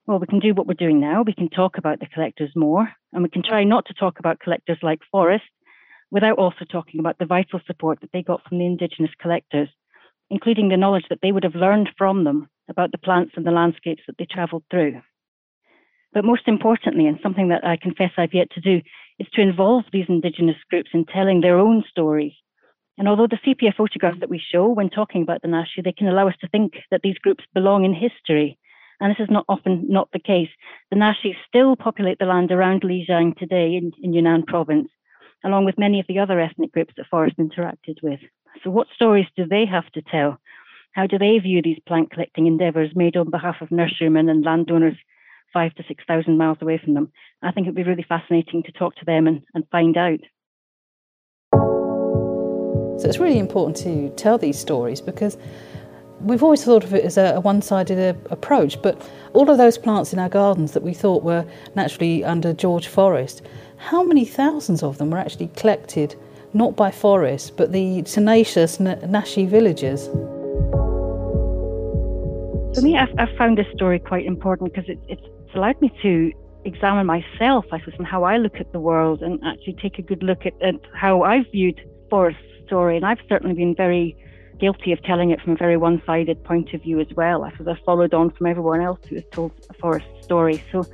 Well, 0.07 0.19
we 0.19 0.27
can 0.27 0.41
do 0.41 0.53
what 0.53 0.67
we're 0.67 0.75
doing 0.75 1.01
now. 1.01 1.23
We 1.23 1.33
can 1.33 1.49
talk 1.49 1.79
about 1.79 1.99
the 1.99 2.07
collectors 2.07 2.51
more, 2.55 2.89
and 3.13 3.23
we 3.23 3.31
can 3.31 3.43
try 3.43 3.65
not 3.65 3.87
to 3.87 3.95
talk 3.95 4.19
about 4.19 4.41
collectors 4.41 4.79
like 4.83 5.01
Forrest 5.11 5.45
without 6.11 6.39
also 6.39 6.67
talking 6.71 7.01
about 7.01 7.19
the 7.19 7.25
vital 7.25 7.61
support 7.67 8.01
that 8.03 8.11
they 8.13 8.23
got 8.23 8.43
from 8.47 8.59
the 8.59 8.67
Indigenous 8.67 9.13
collectors, 9.19 9.71
including 10.29 10.69
the 10.69 10.77
knowledge 10.77 11.07
that 11.09 11.21
they 11.23 11.33
would 11.33 11.45
have 11.45 11.55
learned 11.55 11.89
from 11.97 12.25
them 12.25 12.51
about 12.69 12.93
the 12.93 12.99
plants 12.99 13.33
and 13.37 13.47
the 13.47 13.51
landscapes 13.51 14.03
that 14.07 14.17
they 14.19 14.27
travelled 14.27 14.65
through. 14.71 15.01
But 16.13 16.25
most 16.25 16.47
importantly, 16.47 17.07
and 17.07 17.19
something 17.23 17.49
that 17.49 17.67
I 17.67 17.77
confess 17.77 18.13
I've 18.17 18.35
yet 18.35 18.51
to 18.53 18.61
do, 18.61 18.83
is 19.19 19.27
to 19.35 19.41
involve 19.41 19.85
these 19.93 20.07
Indigenous 20.09 20.57
groups 20.71 20.91
in 20.93 21.05
telling 21.07 21.41
their 21.41 21.59
own 21.59 21.85
stories. 21.89 22.33
And 22.99 23.09
although 23.09 23.27
the 23.27 23.39
sepia 23.45 23.73
photographs 23.77 24.21
that 24.21 24.29
we 24.29 24.39
show 24.39 24.69
when 24.69 24.91
talking 24.91 25.23
about 25.23 25.43
the 25.43 25.49
Naxi, 25.49 25.83
they 25.83 25.93
can 25.93 26.09
allow 26.09 26.29
us 26.29 26.35
to 26.41 26.49
think 26.49 26.75
that 26.91 27.01
these 27.03 27.19
groups 27.19 27.45
belong 27.55 27.85
in 27.85 27.95
history 27.95 28.59
and 29.03 29.11
this 29.11 29.25
is 29.25 29.31
not 29.31 29.45
often 29.49 29.85
not 29.89 30.09
the 30.13 30.21
case. 30.21 30.49
The 30.91 30.97
Naxi 30.97 31.35
still 31.49 31.75
populate 31.75 32.21
the 32.21 32.25
land 32.25 32.53
around 32.53 32.83
Lijiang 32.83 33.37
today 33.37 33.75
in, 33.75 33.91
in 34.01 34.13
Yunnan 34.13 34.45
province, 34.45 34.89
along 35.45 35.65
with 35.65 35.77
many 35.77 35.99
of 35.99 36.07
the 36.07 36.21
other 36.21 36.39
ethnic 36.39 36.71
groups 36.71 36.95
that 36.97 37.07
Forrest 37.11 37.37
interacted 37.39 37.97
with. 38.01 38.21
So, 38.63 38.71
what 38.71 38.87
stories 38.95 39.27
do 39.37 39.45
they 39.45 39.67
have 39.67 39.91
to 39.93 40.03
tell? 40.03 40.39
How 40.93 41.07
do 41.07 41.19
they 41.19 41.39
view 41.39 41.63
these 41.63 41.79
plant 41.87 42.11
collecting 42.11 42.47
endeavours 42.47 42.91
made 42.95 43.17
on 43.17 43.31
behalf 43.31 43.57
of 43.63 43.71
nurserymen 43.71 44.29
and 44.29 44.45
landowners 44.45 44.97
five 45.51 45.75
to 45.75 45.83
6,000 45.89 46.37
miles 46.37 46.59
away 46.61 46.79
from 46.83 46.93
them? 46.93 47.11
I 47.43 47.51
think 47.51 47.67
it 47.67 47.71
would 47.71 47.77
be 47.77 47.83
really 47.83 48.05
fascinating 48.07 48.63
to 48.65 48.73
talk 48.73 48.95
to 48.97 49.05
them 49.07 49.27
and, 49.27 49.43
and 49.55 49.65
find 49.71 49.97
out. 49.97 50.21
So 53.01 53.09
it's 53.09 53.19
really 53.19 53.39
important 53.39 53.79
to 53.79 54.11
tell 54.17 54.37
these 54.37 54.59
stories 54.59 55.01
because 55.01 55.39
we've 56.21 56.43
always 56.43 56.63
thought 56.63 56.85
of 56.85 56.93
it 56.93 57.05
as 57.05 57.17
a, 57.17 57.41
one 57.41 57.63
sided 57.63 57.99
uh, 57.99 58.19
approach, 58.31 58.81
but 58.83 59.11
all 59.33 59.49
of 59.51 59.57
those 59.57 59.79
plants 59.79 60.13
in 60.13 60.19
our 60.19 60.29
gardens 60.29 60.73
that 60.73 60.83
we 60.83 60.93
thought 60.93 61.25
were 61.25 61.47
naturally 61.75 62.23
under 62.23 62.53
George 62.53 62.87
Forrest, 62.87 63.41
how 63.79 64.05
many 64.05 64.27
thousands 64.27 64.83
of 64.83 64.99
them 64.99 65.11
were 65.11 65.19
actually 65.19 65.49
collected 65.57 66.15
not 66.53 66.77
by 66.77 66.91
Forrest 66.91 67.57
but 67.57 67.73
the 67.73 68.03
tenacious 68.03 68.77
Naxi 68.77 69.49
villagers? 69.49 70.11
For 72.75 72.81
me, 72.81 72.97
I've, 72.97 73.11
I've 73.19 73.37
found 73.37 73.59
this 73.59 73.67
story 73.75 73.99
quite 73.99 74.25
important 74.25 74.73
because 74.73 74.89
it, 74.89 74.99
it's 75.07 75.55
allowed 75.55 75.81
me 75.83 75.93
to 76.01 76.33
examine 76.65 77.07
myself, 77.07 77.67
I 77.71 77.79
suppose, 77.81 77.95
and 77.99 78.07
how 78.07 78.25
I 78.25 78.39
look 78.39 78.57
at 78.57 78.73
the 78.73 78.81
world 78.81 79.23
and 79.23 79.39
actually 79.45 79.75
take 79.75 79.99
a 79.99 80.03
good 80.03 80.23
look 80.23 80.47
at, 80.47 80.55
at 80.63 80.77
how 80.95 81.23
I've 81.23 81.51
viewed 81.53 81.81
Forrest's 82.09 82.41
story. 82.67 82.97
And 82.97 83.05
I've 83.05 83.19
certainly 83.29 83.55
been 83.55 83.75
very 83.75 84.17
guilty 84.59 84.93
of 84.93 85.03
telling 85.03 85.31
it 85.31 85.41
from 85.43 85.53
a 85.53 85.57
very 85.57 85.77
one-sided 85.77 86.45
point 86.45 86.73
of 86.73 86.83
view 86.83 86.99
as 87.01 87.09
well. 87.15 87.45
I 87.45 87.51
suppose 87.51 87.77
I 87.79 87.85
followed 87.85 88.15
on 88.15 88.31
from 88.31 88.47
everyone 88.47 88.81
else 88.81 89.01
who 89.09 89.17
has 89.17 89.25
told 89.33 89.53
a 89.69 90.01
story. 90.23 90.63
So 90.73 90.85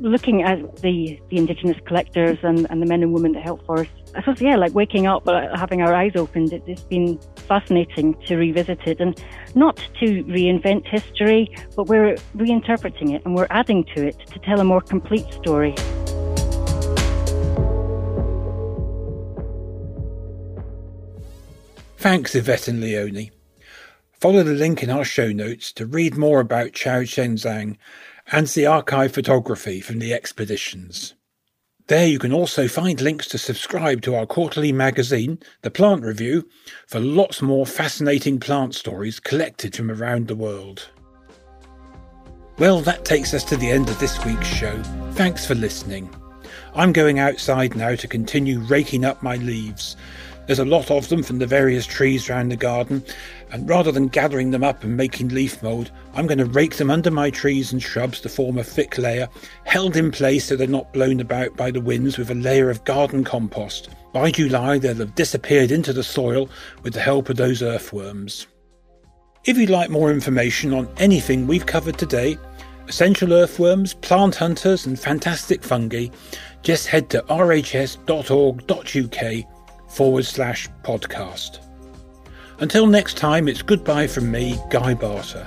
looking 0.00 0.42
at 0.42 0.76
the, 0.76 1.18
the 1.30 1.38
indigenous 1.38 1.76
collectors 1.86 2.38
and, 2.42 2.66
and 2.70 2.82
the 2.82 2.86
men 2.86 3.02
and 3.02 3.12
women 3.12 3.32
that 3.32 3.42
help 3.42 3.64
forests, 3.64 3.94
I 4.14 4.20
suppose, 4.20 4.40
yeah, 4.40 4.56
like 4.56 4.74
waking 4.74 5.06
up, 5.06 5.24
but 5.24 5.56
having 5.56 5.82
our 5.82 5.94
eyes 5.94 6.12
opened, 6.16 6.52
it, 6.52 6.62
it's 6.66 6.82
been 6.82 7.18
fascinating 7.36 8.14
to 8.26 8.36
revisit 8.36 8.86
it 8.86 9.00
and 9.00 9.22
not 9.54 9.76
to 10.00 10.24
reinvent 10.24 10.86
history, 10.86 11.54
but 11.74 11.86
we're 11.86 12.14
reinterpreting 12.36 13.14
it 13.14 13.24
and 13.24 13.34
we're 13.34 13.46
adding 13.50 13.84
to 13.94 14.06
it 14.06 14.18
to 14.26 14.38
tell 14.40 14.60
a 14.60 14.64
more 14.64 14.80
complete 14.80 15.32
story. 15.32 15.74
Thanks, 21.98 22.34
Yvette 22.34 22.68
and 22.68 22.80
Leonie. 22.80 23.32
Follow 24.12 24.42
the 24.42 24.52
link 24.52 24.82
in 24.82 24.90
our 24.90 25.04
show 25.04 25.32
notes 25.32 25.72
to 25.72 25.86
read 25.86 26.16
more 26.16 26.40
about 26.40 26.72
Chao 26.72 27.00
Chengzhang 27.00 27.76
and 28.32 28.46
the 28.48 28.66
archive 28.66 29.12
photography 29.12 29.80
from 29.80 29.98
the 29.98 30.12
expeditions. 30.12 31.14
There 31.86 32.06
you 32.06 32.18
can 32.18 32.32
also 32.32 32.66
find 32.66 33.00
links 33.00 33.28
to 33.28 33.38
subscribe 33.38 34.02
to 34.02 34.16
our 34.16 34.26
quarterly 34.26 34.72
magazine, 34.72 35.38
The 35.62 35.70
Plant 35.70 36.02
Review, 36.02 36.48
for 36.88 36.98
lots 36.98 37.40
more 37.40 37.64
fascinating 37.64 38.40
plant 38.40 38.74
stories 38.74 39.20
collected 39.20 39.76
from 39.76 39.92
around 39.92 40.26
the 40.26 40.34
world. 40.34 40.88
Well, 42.58 42.80
that 42.80 43.04
takes 43.04 43.34
us 43.34 43.44
to 43.44 43.56
the 43.56 43.70
end 43.70 43.88
of 43.88 44.00
this 44.00 44.24
week's 44.24 44.48
show. 44.48 44.82
Thanks 45.12 45.46
for 45.46 45.54
listening. 45.54 46.12
I'm 46.74 46.92
going 46.92 47.20
outside 47.20 47.76
now 47.76 47.94
to 47.94 48.08
continue 48.08 48.58
raking 48.60 49.04
up 49.04 49.22
my 49.22 49.36
leaves 49.36 49.96
there's 50.46 50.58
a 50.60 50.64
lot 50.64 50.92
of 50.92 51.08
them 51.08 51.22
from 51.24 51.38
the 51.38 51.46
various 51.46 51.86
trees 51.86 52.28
round 52.28 52.52
the 52.52 52.56
garden, 52.56 53.04
and 53.50 53.68
rather 53.68 53.90
than 53.90 54.06
gathering 54.08 54.52
them 54.52 54.62
up 54.62 54.84
and 54.84 54.96
making 54.96 55.28
leaf 55.28 55.60
mould, 55.62 55.90
I'm 56.16 56.26
going 56.26 56.38
to 56.38 56.46
rake 56.46 56.76
them 56.76 56.90
under 56.90 57.10
my 57.10 57.28
trees 57.28 57.72
and 57.72 57.82
shrubs 57.82 58.20
to 58.22 58.30
form 58.30 58.56
a 58.56 58.64
thick 58.64 58.96
layer, 58.96 59.28
held 59.64 59.98
in 59.98 60.10
place 60.10 60.46
so 60.46 60.56
they're 60.56 60.66
not 60.66 60.94
blown 60.94 61.20
about 61.20 61.58
by 61.58 61.70
the 61.70 61.80
winds 61.80 62.16
with 62.16 62.30
a 62.30 62.34
layer 62.34 62.70
of 62.70 62.82
garden 62.84 63.22
compost. 63.22 63.90
By 64.14 64.30
July, 64.30 64.78
they'll 64.78 64.94
have 64.94 65.14
disappeared 65.14 65.70
into 65.70 65.92
the 65.92 66.02
soil 66.02 66.48
with 66.82 66.94
the 66.94 67.02
help 67.02 67.28
of 67.28 67.36
those 67.36 67.62
earthworms. 67.62 68.46
If 69.44 69.58
you'd 69.58 69.68
like 69.68 69.90
more 69.90 70.10
information 70.10 70.72
on 70.72 70.88
anything 70.96 71.46
we've 71.46 71.66
covered 71.66 71.98
today, 71.98 72.38
essential 72.88 73.34
earthworms, 73.34 73.92
plant 73.92 74.36
hunters, 74.36 74.86
and 74.86 74.98
fantastic 74.98 75.62
fungi, 75.62 76.06
just 76.62 76.86
head 76.86 77.10
to 77.10 77.20
rhs.org.uk 77.28 78.00
forward 79.90 80.24
slash 80.24 80.68
podcast. 80.82 81.58
Until 82.60 82.86
next 82.86 83.18
time, 83.18 83.48
it's 83.48 83.60
goodbye 83.60 84.06
from 84.06 84.30
me, 84.30 84.58
Guy 84.70 84.94
Barter. 84.94 85.46